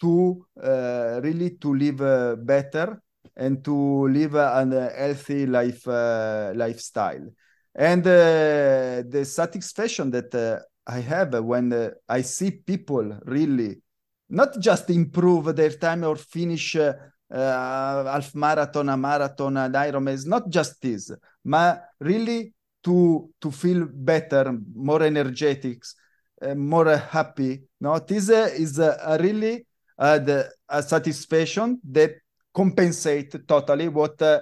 to 0.00 0.46
really 0.56 1.50
to 1.58 1.74
live 1.74 2.46
better 2.46 3.02
and 3.36 3.62
to 3.64 4.08
live 4.08 4.34
a 4.34 4.92
healthy 4.96 5.46
life 5.46 5.86
lifestyle. 5.86 7.28
And 7.74 8.06
uh, 8.06 9.02
the 9.08 9.24
satisfaction 9.24 10.10
that 10.10 10.34
uh, 10.34 10.58
i 10.86 10.98
have 11.00 11.32
when 11.44 11.72
uh, 11.72 11.90
i 12.08 12.20
see 12.20 12.50
people 12.50 13.18
really 13.24 13.80
not 14.28 14.58
just 14.58 14.90
improve 14.90 15.54
their 15.54 15.70
time 15.70 16.04
or 16.04 16.16
finish 16.16 16.76
half 17.30 18.34
marathon 18.34 18.88
a 18.88 18.96
marathon 18.96 19.56
an 19.56 19.72
ironman 19.72 20.14
is 20.14 20.26
not 20.26 20.48
just 20.48 20.80
this 20.82 21.10
but 21.44 21.84
really 22.00 22.52
to 22.82 23.30
to 23.40 23.50
feel 23.50 23.86
better 23.90 24.58
more 24.74 25.02
energetic 25.02 25.82
more 26.56 26.96
happy 26.96 27.62
no 27.80 27.98
this 27.98 28.28
is 28.28 28.78
a 28.78 29.18
really 29.20 29.66
the 29.98 30.50
a 30.68 30.82
satisfaction 30.82 31.78
that 31.84 32.12
compensate 32.52 33.46
totally 33.46 33.88
what 33.88 34.20
uh, 34.22 34.40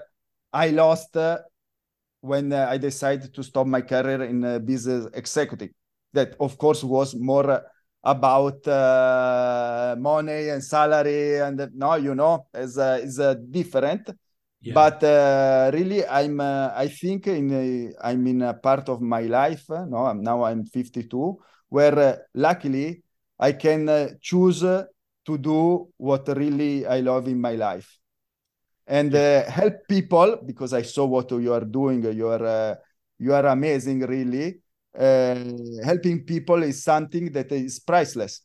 I 0.53 0.71
lost 0.71 1.17
uh, 1.17 1.39
when 2.21 2.53
uh, 2.53 2.67
I 2.69 2.79
decided 2.79 3.35
to 3.35 3.43
stop 3.43 3.67
my 3.67 3.83
career 3.83 4.25
in 4.25 4.45
uh, 4.45 4.59
business 4.59 5.07
executive. 5.15 5.71
That 6.13 6.35
of 6.41 6.57
course 6.57 6.83
was 6.83 7.15
more 7.15 7.63
about 8.11 8.67
uh, 8.67 9.95
money 9.99 10.49
and 10.49 10.65
salary 10.65 11.41
and 11.41 11.71
no, 11.75 11.95
you 11.97 12.15
know, 12.15 12.47
is 12.55 12.79
uh, 12.79 12.99
is 13.03 13.21
uh, 13.21 13.35
different. 13.51 14.11
Yeah. 14.61 14.75
But 14.75 15.05
uh, 15.05 15.71
really, 15.73 16.07
I'm 16.07 16.41
I 16.41 16.89
think 16.89 17.27
in 17.27 17.53
a, 17.53 17.93
I'm 18.09 18.27
in 18.27 18.43
a 18.43 18.55
part 18.55 18.89
of 18.89 19.01
my 19.01 19.23
life. 19.23 19.69
no, 19.69 20.13
now 20.13 20.45
I'm 20.45 20.65
52, 20.65 21.39
where 21.69 22.27
luckily 22.35 23.03
I 23.39 23.53
can 23.53 24.19
choose 24.21 24.61
to 24.61 25.39
do 25.39 25.89
what 25.97 26.27
really 26.29 26.87
I 26.87 27.01
love 27.01 27.29
in 27.29 27.41
my 27.41 27.55
life 27.55 27.99
and 28.89 29.15
uh, 29.15 29.45
help 29.51 29.87
people 29.87 30.39
because 30.45 30.73
I 30.73 30.83
saw 30.83 31.05
what 31.05 31.31
you 31.31 31.53
are 31.53 31.65
doing. 31.65 32.03
You 32.03 32.29
are 32.29 32.45
uh, 32.45 32.75
you 33.19 33.35
are 33.35 33.47
amazing, 33.47 34.01
really. 34.01 34.61
Uh, 34.99 35.37
helping 35.85 36.25
people 36.25 36.63
is 36.63 36.83
something 36.83 37.31
that 37.33 37.53
is 37.53 37.79
priceless. 37.79 38.41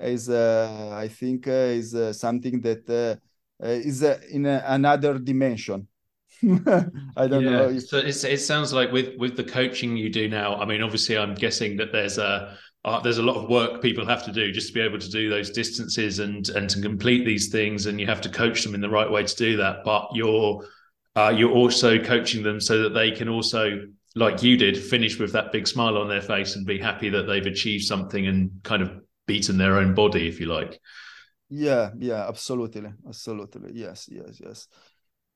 Is 0.00 0.28
uh, 0.28 0.90
I 0.92 1.06
think 1.06 1.46
uh, 1.46 1.76
is 1.78 1.94
uh, 1.94 2.12
something 2.12 2.60
that 2.62 3.20
is 3.60 4.02
in 4.02 4.46
a, 4.46 4.64
another 4.66 5.18
dimension. 5.18 5.86
I 6.42 7.28
don't 7.28 7.44
yeah. 7.44 7.50
know. 7.50 7.68
If... 7.68 7.86
So 7.86 7.98
it 7.98 8.40
sounds 8.40 8.72
like 8.72 8.90
with 8.90 9.16
with 9.16 9.36
the 9.36 9.44
coaching 9.44 9.96
you 9.96 10.10
do 10.10 10.28
now. 10.28 10.56
I 10.56 10.64
mean, 10.64 10.82
obviously, 10.82 11.16
I'm 11.16 11.34
guessing 11.34 11.76
that 11.76 11.92
there's 11.92 12.18
a 12.18 12.56
uh, 12.84 13.00
there's 13.00 13.18
a 13.18 13.22
lot 13.22 13.36
of 13.36 13.48
work 13.48 13.80
people 13.80 14.04
have 14.04 14.24
to 14.24 14.32
do 14.32 14.50
just 14.50 14.68
to 14.68 14.74
be 14.74 14.80
able 14.80 14.98
to 14.98 15.10
do 15.10 15.30
those 15.30 15.50
distances 15.50 16.18
and 16.18 16.48
and 16.48 16.68
to 16.70 16.82
complete 16.82 17.24
these 17.24 17.48
things 17.48 17.86
and 17.86 18.00
you 18.00 18.06
have 18.06 18.20
to 18.22 18.28
coach 18.28 18.64
them 18.64 18.74
in 18.74 18.80
the 18.80 18.90
right 18.90 19.08
way 19.08 19.22
to 19.22 19.36
do 19.36 19.56
that 19.56 19.84
but 19.84 20.08
you're 20.14 20.66
uh, 21.14 21.32
you're 21.34 21.52
also 21.52 22.02
coaching 22.02 22.42
them 22.42 22.60
so 22.60 22.82
that 22.82 22.94
they 22.94 23.12
can 23.12 23.28
also 23.28 23.86
like 24.14 24.42
you 24.42 24.56
did 24.56 24.76
finish 24.76 25.18
with 25.18 25.32
that 25.32 25.52
big 25.52 25.66
smile 25.66 25.96
on 25.96 26.08
their 26.08 26.20
face 26.20 26.56
and 26.56 26.66
be 26.66 26.78
happy 26.78 27.08
that 27.08 27.22
they've 27.22 27.46
achieved 27.46 27.84
something 27.84 28.26
and 28.26 28.50
kind 28.62 28.82
of 28.82 28.92
beaten 29.26 29.58
their 29.58 29.76
own 29.76 29.94
body 29.94 30.28
if 30.28 30.40
you 30.40 30.46
like 30.46 30.80
yeah 31.48 31.90
yeah 31.98 32.26
absolutely 32.28 32.90
absolutely 33.06 33.70
yes 33.74 34.08
yes 34.10 34.40
yes 34.42 34.68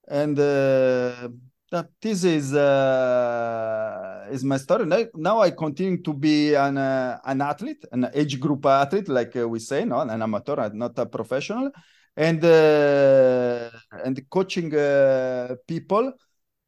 and 0.08 0.38
uh 0.38 1.28
this 2.00 2.24
is 2.24 2.54
uh, 2.54 4.26
is 4.30 4.44
my 4.44 4.56
story. 4.56 4.86
Now, 4.86 5.04
now 5.14 5.40
I 5.40 5.50
continue 5.50 6.00
to 6.02 6.12
be 6.14 6.54
an 6.54 6.78
uh, 6.78 7.18
an 7.24 7.40
athlete, 7.40 7.84
an 7.90 8.08
age 8.14 8.38
group 8.38 8.64
athlete, 8.66 9.08
like 9.08 9.34
uh, 9.36 9.48
we 9.48 9.58
say, 9.58 9.84
no, 9.84 10.00
an 10.00 10.22
amateur, 10.22 10.70
not 10.72 10.98
a 10.98 11.06
professional, 11.06 11.70
and 12.16 12.44
uh, 12.44 13.70
and 14.04 14.30
coaching 14.30 14.74
uh, 14.74 15.56
people. 15.66 16.12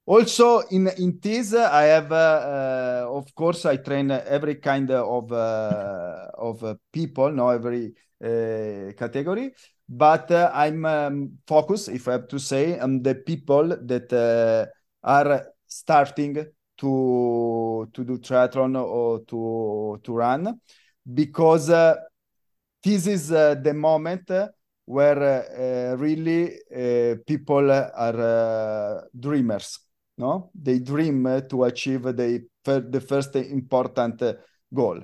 Also, 0.08 0.60
in 0.70 0.88
in 0.96 1.18
this, 1.20 1.52
I 1.52 1.82
have, 1.82 2.10
uh, 2.10 3.06
of 3.10 3.34
course, 3.34 3.66
I 3.66 3.76
train 3.76 4.10
every 4.10 4.54
kind 4.54 4.90
of 4.90 5.30
of 5.30 6.78
people, 6.90 7.30
no, 7.30 7.50
every 7.50 7.92
category. 8.18 9.52
But 9.86 10.30
uh, 10.30 10.50
I'm 10.54 10.86
um, 10.86 11.38
focused, 11.46 11.90
if 11.90 12.08
I 12.08 12.12
have 12.12 12.28
to 12.28 12.38
say, 12.38 12.78
on 12.78 13.02
the 13.02 13.16
people 13.16 13.68
that 13.68 14.10
uh, 14.10 14.64
are 15.06 15.44
starting 15.66 16.46
to 16.78 17.90
to 17.92 18.04
do 18.04 18.16
triathlon 18.16 18.82
or 18.82 19.20
to 19.26 20.00
to 20.02 20.12
run. 20.14 20.58
Because 21.04 21.68
uh, 21.68 21.96
this 22.82 23.06
is 23.06 23.30
uh, 23.30 23.56
the 23.56 23.74
moment 23.74 24.30
where 24.86 25.92
uh, 25.92 25.96
really 25.96 26.56
uh, 26.74 27.16
people 27.26 27.70
are 27.70 28.20
uh, 28.20 29.00
dreamers 29.14 29.80
no 30.18 30.50
they 30.54 30.78
dream 30.78 31.42
to 31.48 31.64
achieve 31.64 32.02
the 32.02 32.44
the 32.64 33.00
first 33.00 33.34
important 33.36 34.22
goal 34.72 35.00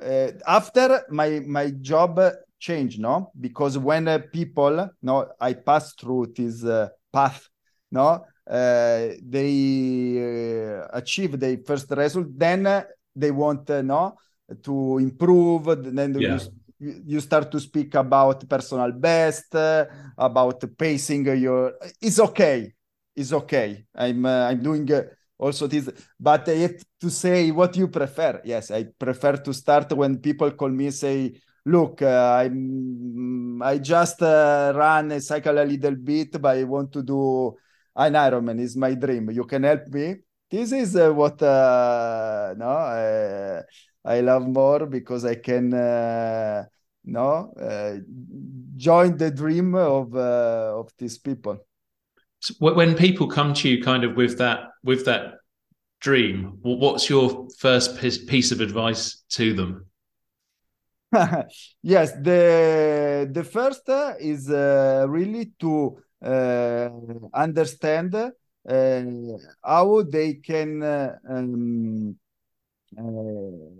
uh, 0.00 0.30
after 0.46 1.04
my 1.10 1.40
my 1.46 1.70
job 1.70 2.18
changed, 2.58 2.98
no, 2.98 3.30
because 3.38 3.76
when 3.76 4.08
uh, 4.08 4.18
people, 4.32 4.88
no, 5.02 5.28
I 5.38 5.52
passed 5.54 6.00
through 6.00 6.32
this 6.34 6.64
uh, 6.64 6.88
path, 7.12 7.48
no, 7.90 8.24
uh, 8.50 9.08
they 9.22 9.56
uh, 10.18 10.88
achieve 10.92 11.38
their 11.38 11.58
first 11.58 11.90
result, 11.90 12.28
then 12.36 12.84
they 13.14 13.30
want, 13.30 13.68
no, 13.68 14.16
to 14.62 14.98
improve. 14.98 15.64
Then 15.94 16.14
yeah. 16.18 16.38
you, 16.78 17.02
you 17.06 17.20
start 17.20 17.50
to 17.52 17.60
speak 17.60 17.94
about 17.94 18.48
personal 18.48 18.92
best, 18.92 19.54
about 20.16 20.64
pacing 20.76 21.26
your. 21.36 21.74
It's 22.00 22.18
okay. 22.18 22.72
It's 23.16 23.32
okay. 23.32 23.86
I'm 23.94 24.26
I'm 24.26 24.62
doing 24.62 24.88
also 25.38 25.66
this 25.66 25.90
but 26.18 26.48
i 26.48 26.52
have 26.62 26.76
to 27.00 27.10
say 27.10 27.50
what 27.50 27.76
you 27.76 27.88
prefer. 27.88 28.40
Yes 28.44 28.70
i 28.70 28.84
prefer 28.84 29.36
to 29.36 29.52
start 29.52 29.92
when 29.92 30.18
people 30.18 30.50
call 30.52 30.68
me 30.70 30.90
say 30.90 31.32
look 31.66 32.02
uh, 32.02 32.40
i'm 32.44 33.62
i 33.62 33.78
just 33.78 34.22
uh, 34.22 34.72
run 34.74 35.10
a 35.12 35.20
cycle 35.20 35.58
a 35.58 35.64
little 35.64 35.96
bit 35.96 36.40
but 36.40 36.56
i 36.56 36.64
want 36.64 36.92
to 36.92 37.02
do 37.02 37.54
an 37.96 38.14
ironman. 38.14 38.60
Is 38.60 38.76
my 38.76 38.94
dream. 38.94 39.30
You 39.30 39.44
can 39.44 39.62
help 39.62 39.86
me? 39.88 40.16
This 40.50 40.72
is 40.72 40.96
uh, 40.96 41.10
what 41.12 41.40
uh, 41.42 42.54
no 42.56 42.66
uh, 42.68 43.62
i 44.04 44.20
love 44.20 44.46
more 44.46 44.86
because 44.86 45.24
i 45.24 45.34
can 45.36 45.72
uh, 45.74 46.64
no 47.04 47.52
uh, 47.60 47.96
join 48.76 49.16
the 49.16 49.30
dream 49.30 49.74
of 49.74 50.14
uh, 50.14 50.78
of 50.80 50.90
these 50.98 51.18
people 51.18 51.58
when 52.58 52.94
people 52.94 53.26
come 53.26 53.54
to 53.54 53.68
you 53.68 53.82
kind 53.82 54.04
of 54.04 54.16
with 54.16 54.38
that 54.38 54.70
with 54.82 55.04
that 55.04 55.34
dream 56.00 56.58
what's 56.62 57.08
your 57.08 57.48
first 57.58 57.98
piece 57.98 58.52
of 58.52 58.60
advice 58.60 59.24
to 59.30 59.54
them? 59.54 59.86
Yes 61.82 62.12
the 62.12 63.28
the 63.30 63.44
first 63.44 63.88
is 64.20 64.50
uh, 64.50 65.06
really 65.08 65.52
to 65.60 65.96
uh, 66.24 66.88
understand 67.32 68.14
uh, 68.14 69.02
how 69.62 70.02
they 70.02 70.34
can 70.34 70.82
uh, 70.82 71.16
um, 71.28 72.16
uh, 72.98 73.74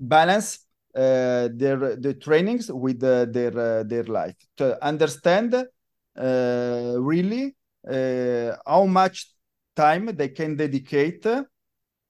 balance 0.00 0.60
uh, 0.94 1.48
their 1.52 1.96
the 1.96 2.14
trainings 2.14 2.70
with 2.70 3.00
their 3.00 3.84
their 3.84 4.04
life. 4.04 4.36
To 4.56 4.82
understand 4.84 5.54
uh, 5.54 5.64
really 6.16 7.54
uh, 7.90 8.56
how 8.66 8.86
much 8.86 9.34
time 9.74 10.06
they 10.14 10.28
can 10.28 10.56
dedicate 10.56 11.26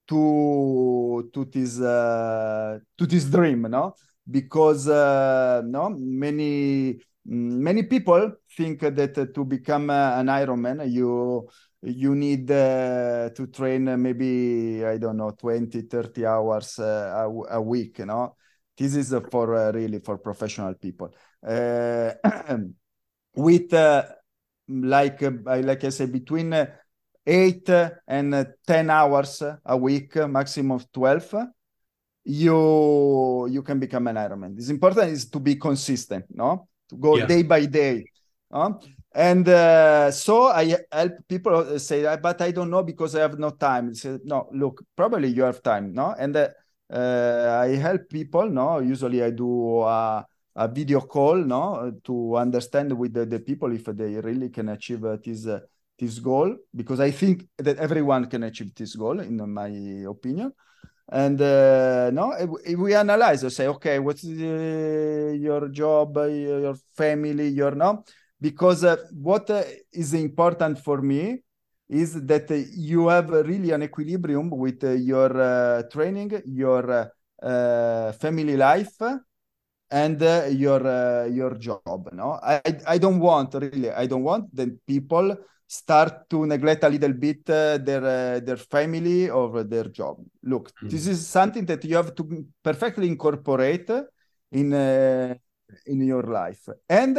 to 0.06 1.30
to 1.32 1.44
this 1.46 1.80
uh, 1.80 2.78
to 2.96 3.06
this 3.06 3.24
dream 3.24 3.62
no? 3.62 3.94
Because 4.30 4.88
uh, 4.88 5.62
no 5.64 5.90
many 5.90 6.98
many 7.24 7.82
people 7.84 8.32
think 8.56 8.80
that 8.80 9.18
uh, 9.18 9.26
to 9.34 9.44
become 9.44 9.90
uh, 9.90 10.18
an 10.18 10.26
ironman 10.26 10.90
you 10.90 11.48
you 11.82 12.14
need 12.14 12.50
uh, 12.50 13.30
to 13.30 13.46
train 13.48 14.00
maybe 14.00 14.84
i 14.84 14.98
don't 14.98 15.16
know 15.16 15.30
20 15.30 15.82
30 15.82 16.26
hours 16.26 16.78
a, 16.78 17.28
a, 17.50 17.60
week 17.60 17.98
you 17.98 18.06
know 18.06 18.36
this 18.76 18.94
is 18.94 19.14
for 19.30 19.72
really 19.72 20.00
for 20.00 20.18
professional 20.18 20.74
people 20.74 21.14
with 23.34 23.72
uh, 23.72 24.04
like 24.68 25.22
uh, 25.22 25.30
like 25.44 25.84
I 25.84 25.90
said 25.90 26.12
between 26.12 26.52
uh, 26.52 26.66
eight 27.26 27.68
and 28.06 28.46
ten 28.66 28.90
hours 28.90 29.42
a 29.64 29.76
week, 29.76 30.16
maximum 30.16 30.72
of 30.72 30.90
twelve, 30.92 31.34
you 32.24 33.46
you 33.50 33.62
can 33.62 33.78
become 33.78 34.06
an 34.06 34.16
Ironman. 34.16 34.56
It's 34.56 34.70
important 34.70 35.10
is 35.10 35.30
to 35.30 35.40
be 35.40 35.56
consistent, 35.56 36.24
no, 36.30 36.68
to 36.88 36.96
go 36.96 37.16
yeah. 37.16 37.26
day 37.26 37.42
by 37.42 37.66
day. 37.66 38.04
No? 38.50 38.80
And 39.16 39.48
uh, 39.48 40.10
so 40.10 40.48
I 40.48 40.76
help 40.90 41.12
people 41.28 41.78
say, 41.78 42.02
but 42.20 42.40
I 42.40 42.50
don't 42.50 42.70
know 42.70 42.82
because 42.82 43.14
I 43.14 43.20
have 43.20 43.38
no 43.38 43.50
time. 43.50 43.94
Say, 43.94 44.18
no, 44.24 44.48
look, 44.52 44.84
probably 44.96 45.28
you 45.28 45.44
have 45.44 45.62
time, 45.62 45.92
no? 45.92 46.14
And 46.18 46.36
uh, 46.36 46.48
I 46.92 47.76
help 47.76 48.08
people, 48.08 48.50
no. 48.50 48.80
Usually 48.80 49.22
I 49.22 49.30
do. 49.30 49.84
Uh, 50.56 50.64
a 50.64 50.68
video 50.68 51.00
call 51.00 51.36
no 51.36 51.92
to 52.04 52.36
understand 52.36 52.92
with 52.92 53.12
the, 53.12 53.26
the 53.26 53.40
people 53.40 53.72
if 53.72 53.84
they 53.84 54.20
really 54.20 54.50
can 54.50 54.68
achieve 54.68 55.04
uh, 55.04 55.16
this 55.24 55.46
uh, 55.46 55.60
this 55.98 56.18
goal 56.18 56.56
because 56.74 57.00
i 57.00 57.10
think 57.10 57.46
that 57.58 57.76
everyone 57.78 58.26
can 58.26 58.42
achieve 58.44 58.74
this 58.74 58.94
goal 58.96 59.20
in 59.20 59.36
my 59.52 59.68
opinion. 60.08 60.52
And 61.06 61.38
uh, 61.40 62.10
no 62.12 62.32
we 62.78 62.94
analyze 62.94 63.42
and 63.42 63.52
say 63.52 63.66
okay 63.68 63.98
what's 63.98 64.24
uh, 64.24 65.34
your 65.36 65.68
job 65.68 66.16
uh, 66.16 66.24
your 66.24 66.74
family 66.96 67.48
your 67.48 67.74
no 67.74 68.04
because 68.40 68.84
uh, 68.84 68.96
what 69.12 69.50
is 69.92 70.14
important 70.14 70.78
for 70.78 71.02
me 71.02 71.42
is 71.88 72.14
that 72.24 72.48
you 72.74 73.08
have 73.08 73.28
really 73.28 73.72
an 73.72 73.82
equilibrium 73.82 74.48
with 74.48 74.82
your 74.82 75.82
training 75.92 76.40
your 76.46 77.10
family 78.18 78.56
life 78.56 78.96
and 79.90 80.22
uh, 80.22 80.46
your 80.50 80.86
uh, 80.86 81.26
your 81.26 81.54
job 81.54 82.08
no? 82.12 82.38
I 82.42 82.60
i 82.86 82.98
don't 82.98 83.20
want 83.20 83.54
really 83.54 83.90
i 83.90 84.06
don't 84.06 84.22
want 84.22 84.54
that 84.54 84.84
people 84.86 85.36
start 85.66 86.28
to 86.28 86.46
neglect 86.46 86.84
a 86.84 86.88
little 86.88 87.12
bit 87.12 87.48
uh, 87.50 87.78
their 87.78 88.04
uh, 88.04 88.40
their 88.40 88.56
family 88.56 89.30
or 89.30 89.64
their 89.64 89.84
job. 89.84 90.18
Look 90.42 90.72
mm. 90.82 90.90
this 90.90 91.06
is 91.06 91.26
something 91.26 91.64
that 91.66 91.84
you 91.84 91.96
have 91.96 92.14
to 92.14 92.46
perfectly 92.62 93.08
incorporate 93.08 93.90
in 94.52 94.72
uh, 94.72 95.34
in 95.86 96.02
your 96.02 96.22
life. 96.22 96.68
And 96.88 97.18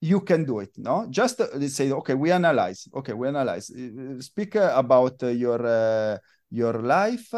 you 0.00 0.20
can 0.20 0.44
do 0.44 0.60
it 0.60 0.72
no? 0.76 1.06
Just 1.10 1.40
uh, 1.40 1.68
say 1.68 1.90
okay 1.90 2.14
we 2.14 2.30
analyze 2.30 2.88
okay 2.94 3.12
we 3.12 3.28
analyze. 3.28 3.72
Speak 4.20 4.54
about 4.56 5.22
your 5.22 6.20
your 6.50 6.74
life 6.82 7.32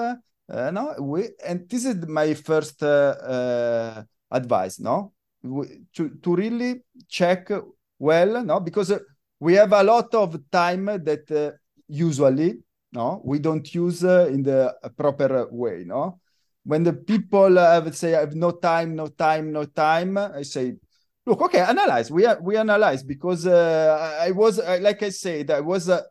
no? 0.49 0.95
We 1.01 1.29
and 1.45 1.69
this 1.69 1.85
is 1.87 2.07
my 2.07 2.35
first 2.35 2.83
advice 4.31 4.81
no? 4.81 5.13
To, 5.43 6.09
to 6.23 6.35
really 6.35 6.83
check 7.09 7.51
well 7.99 8.45
no? 8.45 8.61
Because 8.61 8.91
uh, 8.91 8.99
we 9.39 9.55
have 9.55 9.73
a 9.73 9.83
lot 9.83 10.15
of 10.15 10.39
time 10.51 10.87
that 10.87 11.31
uh, 11.31 11.57
usually 11.89 12.59
no? 12.93 13.21
We 13.25 13.39
don't 13.39 13.75
use 13.75 14.05
uh, 14.05 14.29
in 14.31 14.43
the 14.43 14.75
proper 14.97 15.49
way 15.51 15.85
no? 15.87 16.21
When 16.65 16.83
the 16.83 16.95
people 16.95 17.59
uh, 17.59 17.81
would 17.81 17.95
say 17.95 18.17
i 18.17 18.21
have 18.21 18.35
no 18.35 18.51
time 18.51 18.97
no 18.97 19.07
time 19.07 19.53
no 19.53 19.65
time 19.67 20.19
i 20.19 20.43
say 20.43 20.75
look 21.25 21.41
okay 21.43 21.61
analyze. 21.61 22.11
We 22.11 22.27
we 22.41 22.57
analyze 22.57 23.03
because 23.03 23.47
uh, 23.47 24.19
i 24.21 24.31
was 24.31 24.59
like 24.59 25.03
i 25.03 25.11
said 25.11 25.51
i 25.51 25.61
was 25.61 25.89
a, 25.89 26.05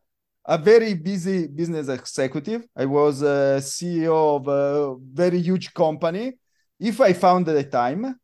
a 0.45 0.57
very 0.57 0.93
busy 0.93 1.47
business 1.47 1.89
executive. 1.89 2.67
I 2.75 2.85
was 2.85 3.21
a 3.21 3.57
ceo 3.59 4.37
of 4.37 4.47
a 4.47 4.95
very 5.13 5.41
huge 5.41 5.73
company 5.73 6.33
if 6.79 6.99
I 7.01 7.13
found 7.13 7.45
the 7.45 7.63
time, 7.63 8.19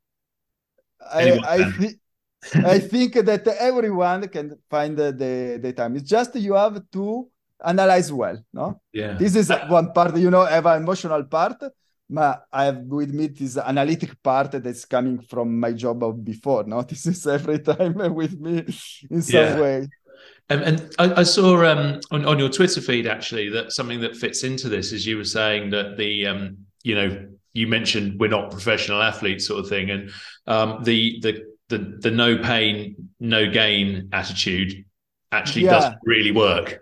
I 1.13 1.39
I, 1.43 1.71
th- 1.77 1.95
I 2.55 2.79
think 2.79 3.13
that 3.13 3.47
everyone 3.47 4.27
can 4.27 4.57
find 4.69 4.97
the, 4.97 5.11
the, 5.11 5.59
the 5.61 5.73
time. 5.73 5.95
It's 5.95 6.09
just 6.09 6.35
you 6.35 6.53
have 6.53 6.81
to 6.91 7.29
analyze 7.63 8.11
well. 8.11 8.43
No, 8.53 8.81
yeah. 8.91 9.13
This 9.13 9.35
is 9.35 9.51
one 9.67 9.93
part. 9.93 10.17
You 10.17 10.31
know, 10.31 10.45
have 10.45 10.65
an 10.65 10.83
emotional 10.83 11.23
part. 11.23 11.61
But 12.09 12.45
I 12.51 12.65
have 12.65 12.79
with 12.79 13.13
me 13.13 13.27
this 13.27 13.57
analytic 13.57 14.21
part 14.21 14.51
that's 14.51 14.83
coming 14.83 15.21
from 15.21 15.57
my 15.57 15.71
job 15.71 16.03
of 16.03 16.23
before. 16.25 16.65
No, 16.65 16.81
this 16.89 17.05
is 17.05 17.25
every 17.25 17.59
time 17.59 17.95
with 18.13 18.39
me 18.39 18.65
in 19.09 19.21
some 19.21 19.39
yeah. 19.39 19.59
way. 19.59 19.87
Um, 20.49 20.63
and 20.63 20.95
I, 20.99 21.21
I 21.21 21.23
saw 21.23 21.63
um, 21.65 22.01
on, 22.11 22.25
on 22.25 22.37
your 22.37 22.49
Twitter 22.49 22.81
feed 22.81 23.07
actually 23.07 23.49
that 23.49 23.71
something 23.71 24.01
that 24.01 24.17
fits 24.17 24.43
into 24.43 24.67
this 24.67 24.91
is 24.91 25.07
you 25.07 25.17
were 25.17 25.23
saying 25.23 25.69
that 25.69 25.95
the 25.97 26.27
um, 26.27 26.57
you 26.83 26.95
know 26.95 27.27
you 27.53 27.67
mentioned 27.67 28.19
we're 28.19 28.29
not 28.29 28.51
professional 28.51 29.01
athletes 29.01 29.47
sort 29.47 29.59
of 29.59 29.69
thing 29.69 29.89
and 29.89 30.11
um, 30.47 30.83
the 30.83 31.19
the 31.21 31.43
the 31.69 31.77
the 31.99 32.11
no 32.11 32.37
pain 32.37 33.09
no 33.19 33.49
gain 33.49 34.09
attitude 34.11 34.85
actually 35.31 35.65
yeah. 35.65 35.71
doesn't 35.71 35.97
really 36.05 36.31
work 36.31 36.79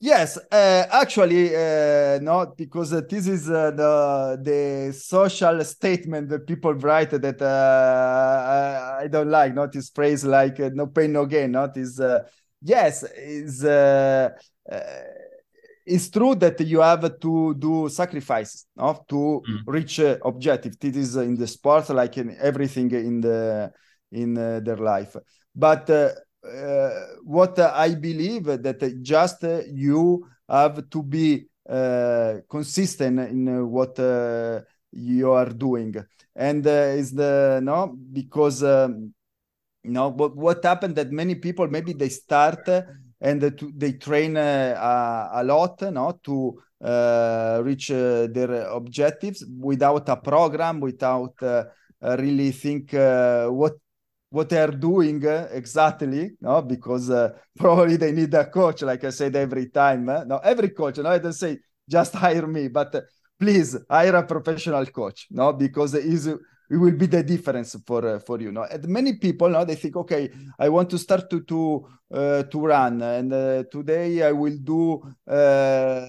yes 0.00 0.36
uh, 0.52 0.84
actually 0.90 1.54
uh, 1.54 2.18
not 2.20 2.56
because 2.56 2.92
uh, 2.92 3.00
this 3.08 3.26
is 3.26 3.48
uh, 3.48 3.70
the 3.70 4.38
the 4.42 4.92
social 4.92 5.62
statement 5.64 6.28
that 6.28 6.46
people 6.46 6.74
write 6.74 7.10
that 7.10 7.40
uh, 7.40 8.98
I, 8.98 9.04
I, 9.04 9.06
don't 9.08 9.30
like 9.30 9.54
not 9.54 9.72
this 9.72 9.90
phrase 9.90 10.24
like 10.24 10.60
uh, 10.60 10.70
no 10.74 10.88
pain 10.88 11.12
no 11.12 11.26
gain 11.26 11.52
not 11.52 11.76
is 11.76 12.00
yes 12.60 13.02
is 13.02 13.64
it's 15.86 16.08
true 16.08 16.34
that 16.34 16.60
you 16.60 16.80
have 16.80 17.18
to 17.20 17.54
do 17.54 17.88
sacrifices 17.88 18.66
no? 18.76 19.04
to 19.08 19.42
mm. 19.48 19.60
reach 19.66 20.00
uh, 20.00 20.16
objective 20.24 20.74
it 20.80 20.96
is 20.96 21.16
in 21.16 21.36
the 21.36 21.46
sport 21.46 21.88
like 21.90 22.16
in 22.16 22.36
everything 22.40 22.90
in 22.90 23.20
the 23.20 23.72
in 24.12 24.36
uh, 24.38 24.60
their 24.60 24.76
life 24.76 25.16
but 25.54 25.88
uh, 25.90 26.10
uh 26.46 26.90
what 27.22 27.58
i 27.58 27.94
believe 27.94 28.44
that 28.44 28.98
just 29.02 29.44
you 29.72 30.26
have 30.48 30.88
to 30.90 31.02
be 31.02 31.46
consistent 32.48 33.18
in 33.20 33.70
what 33.70 33.96
you 34.92 35.32
are 35.32 35.48
doing 35.48 35.94
and 36.36 36.66
is 36.66 37.12
the 37.12 37.60
no 37.62 37.96
because 38.12 38.62
um, 38.62 39.14
no 39.84 40.08
what 40.08 40.36
what 40.36 40.64
happened 40.64 40.96
that 40.96 41.10
many 41.10 41.34
people 41.34 41.66
maybe 41.68 41.94
they 41.94 42.10
start 42.10 42.68
and 43.20 43.40
they 43.74 43.92
train 43.92 44.36
uh, 44.36 45.30
a, 45.32 45.44
lot 45.44 45.80
no 45.92 46.18
to 46.22 46.60
uh, 46.82 47.60
reach 47.64 47.90
uh, 47.90 48.26
their 48.26 48.68
objectives 48.68 49.44
without 49.58 50.08
a 50.08 50.16
program 50.16 50.80
without 50.80 51.34
uh, 51.42 51.64
uh, 52.02 52.16
really 52.18 52.50
think 52.50 52.92
uh, 52.94 53.48
what 53.48 53.74
what 54.30 54.48
they 54.48 54.60
are 54.60 54.72
doing 54.72 55.22
exactly 55.52 56.32
no 56.40 56.62
because 56.62 57.08
probably 57.58 57.96
they 57.96 58.12
need 58.12 58.34
a 58.34 58.46
coach 58.46 58.82
like 58.82 59.04
i 59.04 59.10
said 59.10 59.34
every 59.36 59.68
time 59.70 60.04
no 60.04 60.38
every 60.42 60.70
coach 60.70 60.98
no 60.98 61.10
i 61.10 61.18
don't 61.18 61.32
say 61.32 61.56
just 61.88 62.14
hire 62.14 62.46
me 62.46 62.68
but 62.68 63.04
please 63.38 63.76
hire 63.88 64.16
a 64.16 64.26
professional 64.26 64.84
coach 64.86 65.28
no 65.30 65.52
because 65.52 65.94
is 65.94 66.28
it 66.70 66.76
will 66.76 66.96
be 66.96 67.06
the 67.06 67.22
difference 67.22 67.76
for 67.86 68.06
uh, 68.06 68.18
for 68.18 68.40
you 68.40 68.52
know 68.52 68.64
and 68.64 68.86
many 68.88 69.14
people 69.14 69.48
now 69.48 69.64
they 69.64 69.74
think 69.74 69.96
okay 69.96 70.30
i 70.58 70.68
want 70.68 70.88
to 70.90 70.98
start 70.98 71.28
to 71.28 71.40
to 71.42 71.86
uh, 72.12 72.42
to 72.44 72.60
run 72.60 73.02
and 73.02 73.32
uh, 73.32 73.62
today 73.70 74.22
i 74.22 74.32
will 74.32 74.56
do 74.62 75.02
uh, 75.28 76.06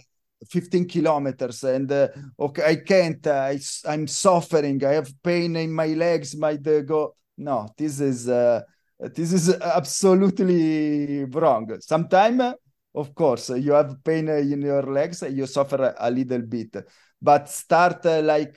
15 0.49 0.87
kilometers 0.87 1.63
and 1.63 1.91
uh, 1.91 2.07
okay 2.39 2.63
i 2.65 2.75
can't 2.75 3.25
I, 3.27 3.59
i'm 3.87 4.07
suffering 4.07 4.83
i 4.85 4.93
have 4.93 5.11
pain 5.23 5.55
in 5.55 5.73
my 5.73 5.87
legs 5.87 6.35
my 6.35 6.55
go 6.57 7.15
no 7.37 7.67
this 7.77 7.99
is 7.99 8.29
uh, 8.29 8.61
this 8.99 9.33
is 9.33 9.53
absolutely 9.53 11.25
wrong. 11.25 11.69
Sometimes 11.81 12.55
of 12.93 13.13
course 13.13 13.49
you 13.49 13.73
have 13.73 14.01
pain 14.03 14.29
in 14.29 14.61
your 14.61 14.83
legs 14.83 15.21
you 15.29 15.45
suffer 15.45 15.93
a 15.97 16.09
little 16.09 16.41
bit 16.43 16.77
but 17.21 17.49
start 17.49 18.05
like 18.05 18.55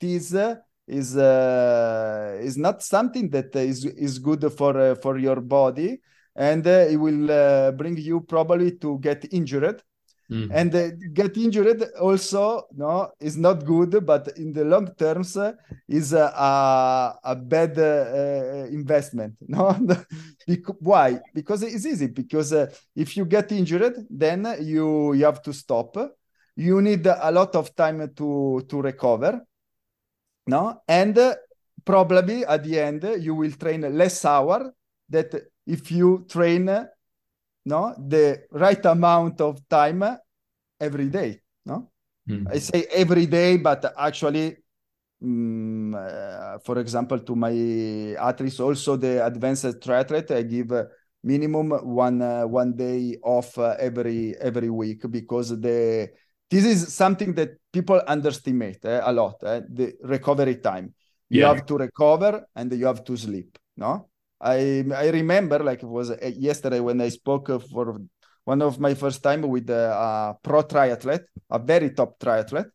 this 0.00 0.34
is 0.88 1.16
uh, 1.16 2.38
is 2.40 2.56
not 2.56 2.82
something 2.82 3.28
that 3.30 3.54
is 3.54 3.84
is 3.84 4.18
good 4.18 4.50
for 4.52 4.78
uh, 4.80 4.94
for 4.96 5.18
your 5.18 5.40
body. 5.40 6.00
And 6.34 6.66
uh, 6.66 6.86
it 6.88 6.96
will 6.96 7.30
uh, 7.30 7.72
bring 7.72 7.96
you 7.96 8.20
probably 8.20 8.72
to 8.78 8.98
get 8.98 9.26
injured. 9.32 9.82
Mm. 10.30 10.50
and 10.52 10.74
uh, 10.74 10.90
get 11.14 11.34
injured 11.38 11.84
also 11.98 12.64
no 12.76 13.10
is 13.18 13.38
not 13.38 13.64
good 13.64 14.04
but 14.04 14.28
in 14.36 14.52
the 14.52 14.62
long 14.62 14.86
terms 14.94 15.38
uh, 15.38 15.54
is 15.88 16.12
a, 16.12 16.24
a, 16.24 17.18
a 17.24 17.34
bad 17.34 17.78
investment 18.70 19.34
no? 19.48 19.74
Why? 20.80 21.18
Because 21.32 21.62
it's 21.62 21.86
easy 21.86 22.08
because 22.08 22.52
if 22.94 23.16
you 23.16 23.24
get 23.24 23.52
injured 23.52 24.06
then 24.10 24.54
you 24.60 25.14
you 25.14 25.24
have 25.24 25.40
to 25.44 25.52
stop. 25.54 25.96
You 26.56 26.82
need 26.82 27.06
a 27.06 27.30
lot 27.30 27.56
of 27.56 27.74
time 27.74 28.12
to 28.16 28.66
to 28.68 28.82
recover 28.82 29.47
no? 30.48 30.82
And 30.88 31.16
uh, 31.16 31.36
probably 31.84 32.44
at 32.44 32.64
the 32.64 32.80
end 32.80 33.04
you 33.20 33.34
will 33.34 33.52
train 33.52 33.82
less 33.96 34.24
hour 34.24 34.72
that 35.08 35.34
if 35.66 35.92
you 35.92 36.26
train 36.28 36.64
no? 37.64 37.94
The 37.98 38.44
right 38.50 38.84
amount 38.86 39.40
of 39.40 39.60
time 39.68 40.02
every 40.80 41.08
day 41.08 41.40
no? 41.66 41.90
Mm. 42.28 42.46
i 42.52 42.58
say 42.58 42.86
every 42.92 43.26
day 43.26 43.56
but 43.56 43.84
actually 43.96 44.56
um, 45.22 45.94
uh, 45.94 46.58
for 46.58 46.78
example 46.78 47.18
to 47.18 47.34
my 47.34 47.52
athletes 48.20 48.60
also 48.60 48.96
the 48.96 49.24
advanced 49.24 49.80
triathlete 49.80 50.30
i 50.30 50.42
give 50.42 50.72
uh, 50.72 50.84
minimum 51.24 51.70
one 51.70 52.22
uh, 52.22 52.46
one 52.46 52.76
day 52.76 53.16
off 53.22 53.58
uh, 53.58 53.74
every 53.78 54.36
every 54.40 54.70
week 54.70 55.02
because 55.10 55.48
the 55.60 56.08
this 56.50 56.64
is 56.64 56.94
something 56.94 57.34
that 57.34 57.50
people 57.72 58.00
underestimate 58.06 58.84
eh, 58.84 59.00
a 59.02 59.12
lot 59.12 59.36
eh, 59.44 59.60
the 59.68 59.94
recovery 60.02 60.56
time 60.56 60.94
you 61.28 61.40
yeah. 61.40 61.48
have 61.48 61.66
to 61.66 61.76
recover 61.76 62.46
and 62.56 62.72
you 62.72 62.86
have 62.86 63.04
to 63.04 63.16
sleep 63.16 63.58
no 63.76 64.08
i 64.40 64.84
i 64.96 65.08
remember 65.10 65.58
like 65.58 65.82
it 65.82 65.88
was 65.88 66.10
eh, 66.10 66.32
yesterday 66.36 66.80
when 66.80 67.00
i 67.00 67.08
spoke 67.08 67.48
for 67.70 68.00
one 68.44 68.62
of 68.62 68.80
my 68.80 68.94
first 68.94 69.22
time 69.22 69.42
with 69.42 69.68
a, 69.70 69.92
a 69.92 70.36
pro 70.42 70.62
triathlete 70.62 71.26
a 71.50 71.58
very 71.58 71.90
top 71.90 72.18
triathlete 72.18 72.70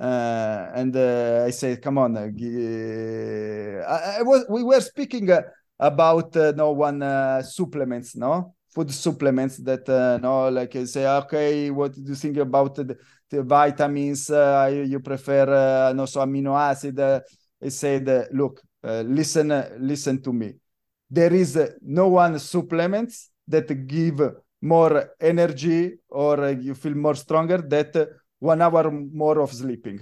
uh, 0.00 0.70
and 0.74 0.96
uh, 0.96 1.44
I 1.46 1.50
said, 1.50 1.82
"Come 1.82 1.98
on!" 1.98 2.16
Uh, 2.16 2.30
I, 3.86 4.18
I, 4.18 4.22
was. 4.22 4.46
We 4.48 4.62
were 4.62 4.80
speaking 4.80 5.30
uh, 5.30 5.42
about 5.78 6.34
uh, 6.36 6.52
no 6.56 6.70
one 6.72 7.02
uh, 7.02 7.42
supplements, 7.42 8.16
no 8.16 8.54
food 8.70 8.90
supplements 8.92 9.56
that 9.58 9.88
uh, 9.88 10.18
no 10.18 10.48
like 10.48 10.74
I 10.76 10.84
say 10.84 11.06
okay 11.06 11.70
what 11.70 11.92
do 11.94 12.02
you 12.02 12.14
think 12.14 12.36
about 12.36 12.74
the, 12.76 12.96
the 13.30 13.42
vitamins? 13.42 14.30
Uh, 14.30 14.84
you 14.86 15.00
prefer 15.00 15.88
uh, 15.88 15.92
no 15.92 16.06
so 16.06 16.20
amino 16.20 16.56
acid. 16.58 16.98
Uh, 16.98 17.20
I 17.62 17.68
said 17.68 18.08
uh, 18.08 18.24
look 18.32 18.60
uh, 18.84 19.02
listen 19.06 19.50
uh, 19.52 19.68
listen 19.78 20.22
to 20.22 20.32
me. 20.32 20.54
There 21.10 21.32
is 21.32 21.58
no 21.82 22.08
one 22.08 22.38
supplements 22.38 23.30
that 23.48 23.86
give 23.86 24.20
more 24.62 25.10
energy 25.20 25.98
or 26.08 26.50
you 26.50 26.74
feel 26.74 26.94
more 26.94 27.14
stronger 27.16 27.58
that 27.58 28.08
one 28.38 28.62
hour 28.62 28.90
more 28.90 29.40
of 29.40 29.52
sleeping 29.52 30.00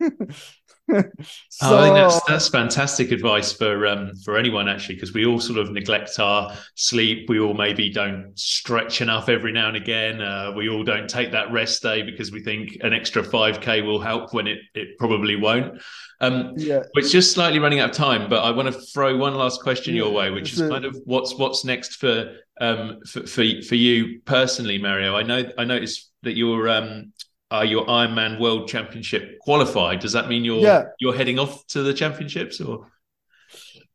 so, 0.90 1.02
oh, 1.62 1.78
I 1.78 1.82
think 1.82 1.94
that's 1.94 2.24
that's 2.24 2.48
fantastic 2.48 3.10
advice 3.10 3.52
for 3.52 3.86
um, 3.86 4.14
for 4.16 4.36
anyone 4.36 4.68
actually, 4.68 4.96
because 4.96 5.14
we 5.14 5.24
all 5.24 5.40
sort 5.40 5.58
of 5.58 5.70
neglect 5.70 6.18
our 6.18 6.54
sleep. 6.74 7.28
We 7.28 7.40
all 7.40 7.54
maybe 7.54 7.90
don't 7.90 8.38
stretch 8.38 9.00
enough 9.00 9.28
every 9.28 9.52
now 9.52 9.68
and 9.68 9.76
again. 9.76 10.20
Uh, 10.20 10.52
we 10.54 10.68
all 10.68 10.84
don't 10.84 11.08
take 11.08 11.32
that 11.32 11.50
rest 11.52 11.82
day 11.82 12.02
because 12.02 12.32
we 12.32 12.42
think 12.42 12.78
an 12.82 12.92
extra 12.92 13.24
five 13.24 13.60
k 13.60 13.80
will 13.82 14.00
help 14.00 14.34
when 14.34 14.46
it 14.46 14.58
it 14.74 14.98
probably 14.98 15.36
won't. 15.36 15.80
Um, 16.20 16.52
yeah, 16.56 16.82
it's 16.94 17.10
just 17.10 17.32
slightly 17.32 17.58
running 17.58 17.80
out 17.80 17.90
of 17.90 17.96
time, 17.96 18.28
but 18.28 18.42
I 18.42 18.50
want 18.50 18.72
to 18.72 18.80
throw 18.80 19.16
one 19.16 19.34
last 19.34 19.62
question 19.62 19.94
your 19.94 20.12
way, 20.12 20.30
which 20.30 20.52
is 20.52 20.60
kind 20.60 20.84
of 20.84 20.96
what's 21.04 21.34
what's 21.36 21.64
next 21.64 21.96
for 21.96 22.36
um 22.60 23.00
for, 23.06 23.26
for 23.26 23.44
for 23.62 23.74
you 23.74 24.20
personally, 24.24 24.78
Mario. 24.78 25.16
I 25.16 25.22
know 25.22 25.50
I 25.56 25.64
noticed 25.64 26.10
that 26.22 26.36
you're 26.36 26.68
um 26.68 27.12
are 27.54 27.64
your 27.64 27.84
Ironman 27.86 28.40
World 28.40 28.68
Championship 28.68 29.38
qualified? 29.40 30.00
Does 30.00 30.12
that 30.12 30.28
mean 30.28 30.44
you're 30.44 30.64
yeah. 30.70 30.82
you're 31.00 31.16
heading 31.20 31.38
off 31.38 31.66
to 31.68 31.82
the 31.82 31.94
championships 31.94 32.60
or? 32.60 32.86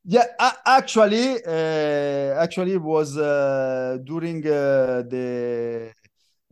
Yeah, 0.06 0.26
actually, 0.66 1.28
uh, 1.46 2.42
actually, 2.46 2.74
it 2.74 2.82
was 2.82 3.18
uh, 3.18 3.98
during 4.04 4.40
uh, 4.48 5.04
the 5.14 5.92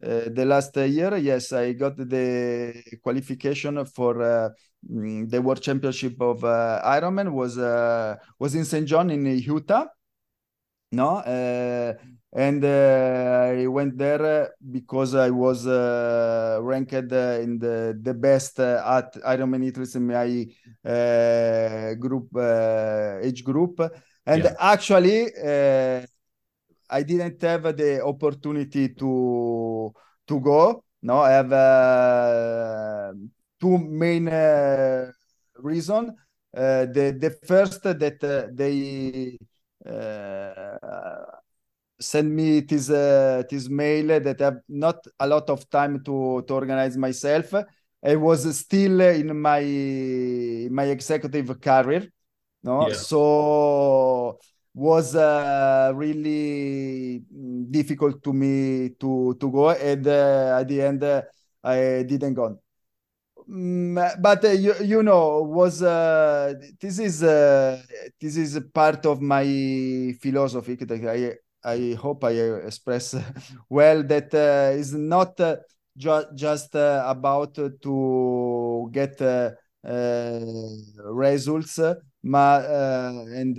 uh, 0.04 0.30
the 0.38 0.46
last 0.46 0.76
year. 0.78 1.15
Yes, 1.17 1.54
I 1.54 1.74
got 1.74 1.96
the 1.98 2.84
qualification 3.02 3.84
for 3.86 4.22
uh, 4.22 4.50
mm, 4.88 5.30
the 5.30 5.41
World 5.41 5.62
Championship 5.62 6.22
of 6.22 6.43
uh, 6.43 6.82
Ironman. 6.86 7.32
was 7.32 7.58
was 8.38 8.54
in 8.54 8.65
St. 8.65 8.86
John 8.86 9.10
in 9.10 9.26
Utah. 9.26 9.86
No, 10.91 11.21
and 12.38 12.63
uh, 12.63 13.54
I 13.58 13.67
went 13.67 13.97
there 13.97 14.54
because 14.71 15.15
I 15.15 15.30
was 15.30 15.65
uh, 15.65 16.60
ranked 16.62 16.93
uh, 16.93 17.39
in 17.41 17.58
the 17.58 17.97
the 18.00 18.13
best 18.13 18.60
uh, 18.60 18.84
at 18.86 19.13
Ironman 19.23 19.65
Italy 19.65 19.88
in 19.95 20.08
my 20.08 20.45
uh, 20.86 21.93
group 21.95 22.28
uh, 22.36 23.17
age 23.21 23.43
group, 23.43 23.80
and 24.26 24.43
yeah. 24.43 24.54
actually 24.60 25.32
I 26.89 27.04
didn't 27.04 27.41
have 27.41 27.76
the 27.76 28.04
opportunity 28.04 28.89
to 28.89 29.93
to 30.28 30.39
go. 30.39 30.84
No, 31.02 31.19
I 31.19 31.32
have 31.32 33.15
two 33.60 33.78
main 33.78 34.28
uh, 34.28 35.12
reason. 35.58 36.15
the 36.54 37.17
the 37.17 37.32
first 37.47 37.84
that 37.84 38.19
they 38.54 39.38
send 42.00 42.36
me 42.36 42.62
this 42.62 42.90
uh, 42.90 43.44
this 43.50 43.70
mail 43.70 44.20
that 44.20 44.42
I 44.42 44.46
have 44.46 44.60
not 44.68 45.06
a 45.20 45.28
lot 45.28 45.50
of 45.50 45.70
time 45.70 46.04
to 46.04 46.44
to 46.48 46.54
organize 46.54 46.98
myself. 46.98 47.54
I 48.06 48.16
was 48.16 48.58
still 48.58 49.02
in 49.02 49.40
my 49.40 50.68
my 50.70 50.86
executive 50.86 51.60
career, 51.60 52.08
no, 52.63 52.88
yeah. 52.88 52.94
so 52.96 54.40
was 54.74 55.16
uh, 55.16 55.92
really 55.96 57.24
difficult 57.72 58.22
to 58.24 58.34
me 58.34 58.89
to 58.99 59.36
to 59.39 59.51
go, 59.51 59.72
and 59.72 60.08
uh, 60.08 60.60
at 60.60 60.68
the 60.68 60.82
end 60.82 61.04
uh, 61.04 61.22
I 61.64 62.04
didn't 62.04 62.36
go. 62.36 62.60
Mm, 63.50 64.22
but 64.22 64.43
uh, 64.43 64.50
you, 64.50 64.74
you 64.84 65.04
know 65.04 65.41
was 65.43 65.82
uh, 65.82 66.54
this 66.82 67.00
is 67.00 67.22
this 67.22 68.36
is 68.36 68.60
part 68.74 69.06
of 69.06 69.22
my 69.22 70.14
philosophy 70.22 70.76
that 70.76 70.91
I 71.08 71.38
I 71.64 71.93
hope 71.95 72.26
I 72.26 72.32
express 72.68 73.16
well 73.70 74.04
that 74.04 74.34
uh, 74.34 74.76
is 74.78 74.93
not 74.93 75.39
uh, 75.39 75.58
ju 75.95 76.24
just 76.36 76.76
uh, 76.76 77.04
about 77.08 77.56
to 77.56 78.89
get 78.91 79.22
uh, 79.22 79.52
uh, 79.88 80.41
results 81.14 81.80
ma, 82.24 82.58
uh, 82.58 83.24
and 83.32 83.56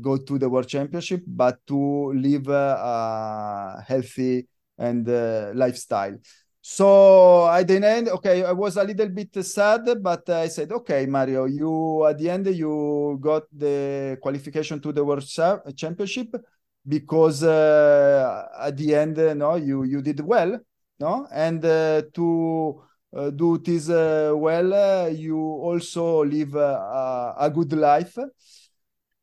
go 0.00 0.16
to 0.16 0.38
the 0.38 0.48
World 0.48 0.68
Championship, 0.68 1.22
but 1.26 1.58
to 1.66 2.12
live 2.14 2.48
a 2.48 3.84
healthy 3.86 4.48
and 4.78 5.06
lifestyle. 5.54 6.16
So 6.70 7.48
at 7.48 7.66
the 7.66 7.82
end, 7.82 8.10
okay, 8.10 8.44
I 8.44 8.52
was 8.52 8.76
a 8.76 8.84
little 8.84 9.08
bit 9.08 9.42
sad, 9.42 9.88
but 10.02 10.28
I 10.28 10.48
said, 10.48 10.70
okay, 10.70 11.06
Mario, 11.06 11.46
you 11.46 12.04
at 12.04 12.18
the 12.18 12.28
end 12.28 12.46
you 12.48 13.18
got 13.22 13.44
the 13.50 14.18
qualification 14.20 14.78
to 14.82 14.92
the 14.92 15.02
World 15.02 15.26
Championship 15.74 16.36
because 16.86 17.42
uh, 17.42 18.48
at 18.60 18.76
the 18.76 18.94
end, 18.94 19.16
no, 19.38 19.54
you 19.54 19.84
you 19.84 20.02
did 20.02 20.20
well, 20.20 20.60
no, 21.00 21.26
and 21.32 21.64
uh, 21.64 22.02
to 22.12 22.82
uh, 23.16 23.30
do 23.30 23.56
this 23.56 23.88
uh, 23.88 24.34
well, 24.36 24.74
uh, 24.74 25.06
you 25.08 25.40
also 25.40 26.22
live 26.22 26.54
a 26.54 27.50
good 27.50 27.72
life 27.72 28.14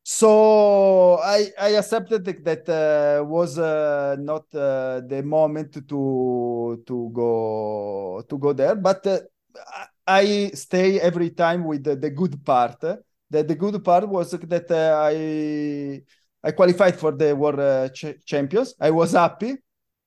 so 0.07 1.17
I 1.17 1.51
I 1.59 1.69
accepted 1.77 2.25
that 2.25 2.69
uh, 2.69 3.25
was 3.25 3.57
uh, 3.57 4.15
not 4.19 4.45
uh, 4.53 5.01
the 5.01 5.23
moment 5.23 5.73
to 5.73 6.83
to 6.85 7.09
go 7.11 8.23
to 8.29 8.37
go 8.37 8.53
there, 8.53 8.75
but 8.75 9.07
uh, 9.07 9.21
I 10.05 10.51
stay 10.53 10.99
every 10.99 11.31
time 11.31 11.63
with 11.63 11.85
the, 11.85 11.95
the 11.95 12.11
good 12.11 12.45
part. 12.45 12.79
That 12.81 13.47
the 13.47 13.55
good 13.55 13.83
part 13.83 14.07
was 14.07 14.29
that 14.29 14.69
uh, 14.69 15.09
I 15.11 16.03
I 16.47 16.51
qualified 16.51 16.99
for 16.99 17.11
the 17.11 17.35
world 17.35 17.59
uh, 17.59 17.89
ch- 17.89 18.23
champions. 18.25 18.75
I 18.79 18.91
was 18.91 19.13
happy, 19.13 19.55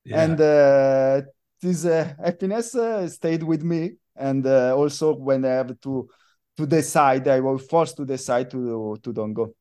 yeah. 0.04 0.22
and 0.22 1.26
this 1.60 1.82
happiness 1.82 2.76
stayed 3.12 3.42
with 3.42 3.64
me. 3.64 3.94
And 4.14 4.46
also 4.46 5.16
when 5.16 5.44
I 5.44 5.54
have 5.58 5.80
to 5.80 6.08
to 6.56 6.66
decide, 6.66 7.26
I 7.26 7.40
was 7.40 7.66
forced 7.66 7.96
to 7.96 8.04
decide 8.04 8.48
to 8.52 8.96
to 9.02 9.12
don't 9.12 9.32
go. 9.32 9.57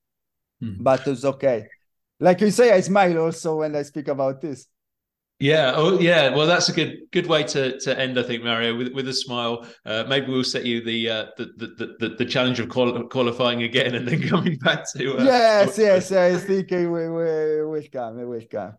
Mm. 0.64 0.78
But 0.80 1.08
it's 1.08 1.26
okay. 1.26 1.68
Like 2.20 2.41
you 2.41 2.51
say, 2.51 2.72
I 2.72 2.82
smile 2.82 3.18
also 3.20 3.58
when 3.58 3.76
I 3.76 3.84
speak 3.84 4.08
about 4.08 4.41
this. 4.41 4.68
Yeah. 5.39 5.74
Oh, 5.76 5.99
yeah. 5.99 6.36
Well, 6.36 6.47
that's 6.47 6.70
a 6.70 6.74
good 6.74 6.97
good 7.12 7.28
way 7.28 7.43
to 7.43 7.80
to 7.80 7.99
end. 7.99 8.18
I 8.18 8.24
think 8.24 8.43
Mario 8.43 8.76
with 8.76 8.91
with 8.93 9.08
a 9.08 9.14
smile. 9.14 9.68
Uh, 9.86 10.03
maybe 10.08 10.32
we'll 10.32 10.43
set 10.43 10.66
you 10.66 10.84
the, 10.84 11.10
uh, 11.10 11.26
the, 11.38 11.45
the 11.58 11.95
the 11.99 12.16
the 12.16 12.26
challenge 12.26 12.60
of 12.60 12.70
quali- 12.70 13.08
qualifying 13.10 13.62
again 13.62 13.93
and 13.93 14.08
then 14.08 14.28
coming 14.30 14.58
back 14.58 14.91
to. 14.93 15.18
Uh, 15.18 15.24
yes, 15.24 15.78
yes. 15.78 16.12
I 16.12 16.38
think 16.38 16.72
we 16.72 16.88
we 16.88 17.08
will 17.64 17.84
come. 17.91 18.18
We 18.18 18.26
will 18.26 18.45
come. 18.49 18.74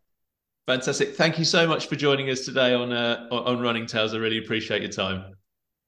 Fantastic. 0.67 1.15
Thank 1.15 1.39
you 1.39 1.45
so 1.45 1.67
much 1.67 1.87
for 1.87 1.95
joining 1.95 2.29
us 2.29 2.41
today 2.41 2.75
on 2.75 2.93
uh, 2.93 3.29
on 3.31 3.61
Running 3.61 3.87
Tales. 3.87 4.13
I 4.13 4.19
really 4.19 4.39
appreciate 4.39 4.83
your 4.83 4.91
time. 4.91 5.37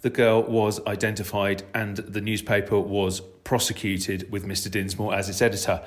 the 0.00 0.10
girl 0.10 0.42
was 0.42 0.84
identified 0.86 1.62
and 1.74 1.96
the 1.96 2.20
newspaper 2.20 2.78
was 2.78 3.20
prosecuted 3.42 4.30
with 4.30 4.44
Mr. 4.46 4.70
Dinsmore 4.70 5.14
as 5.14 5.28
its 5.28 5.42
editor. 5.42 5.82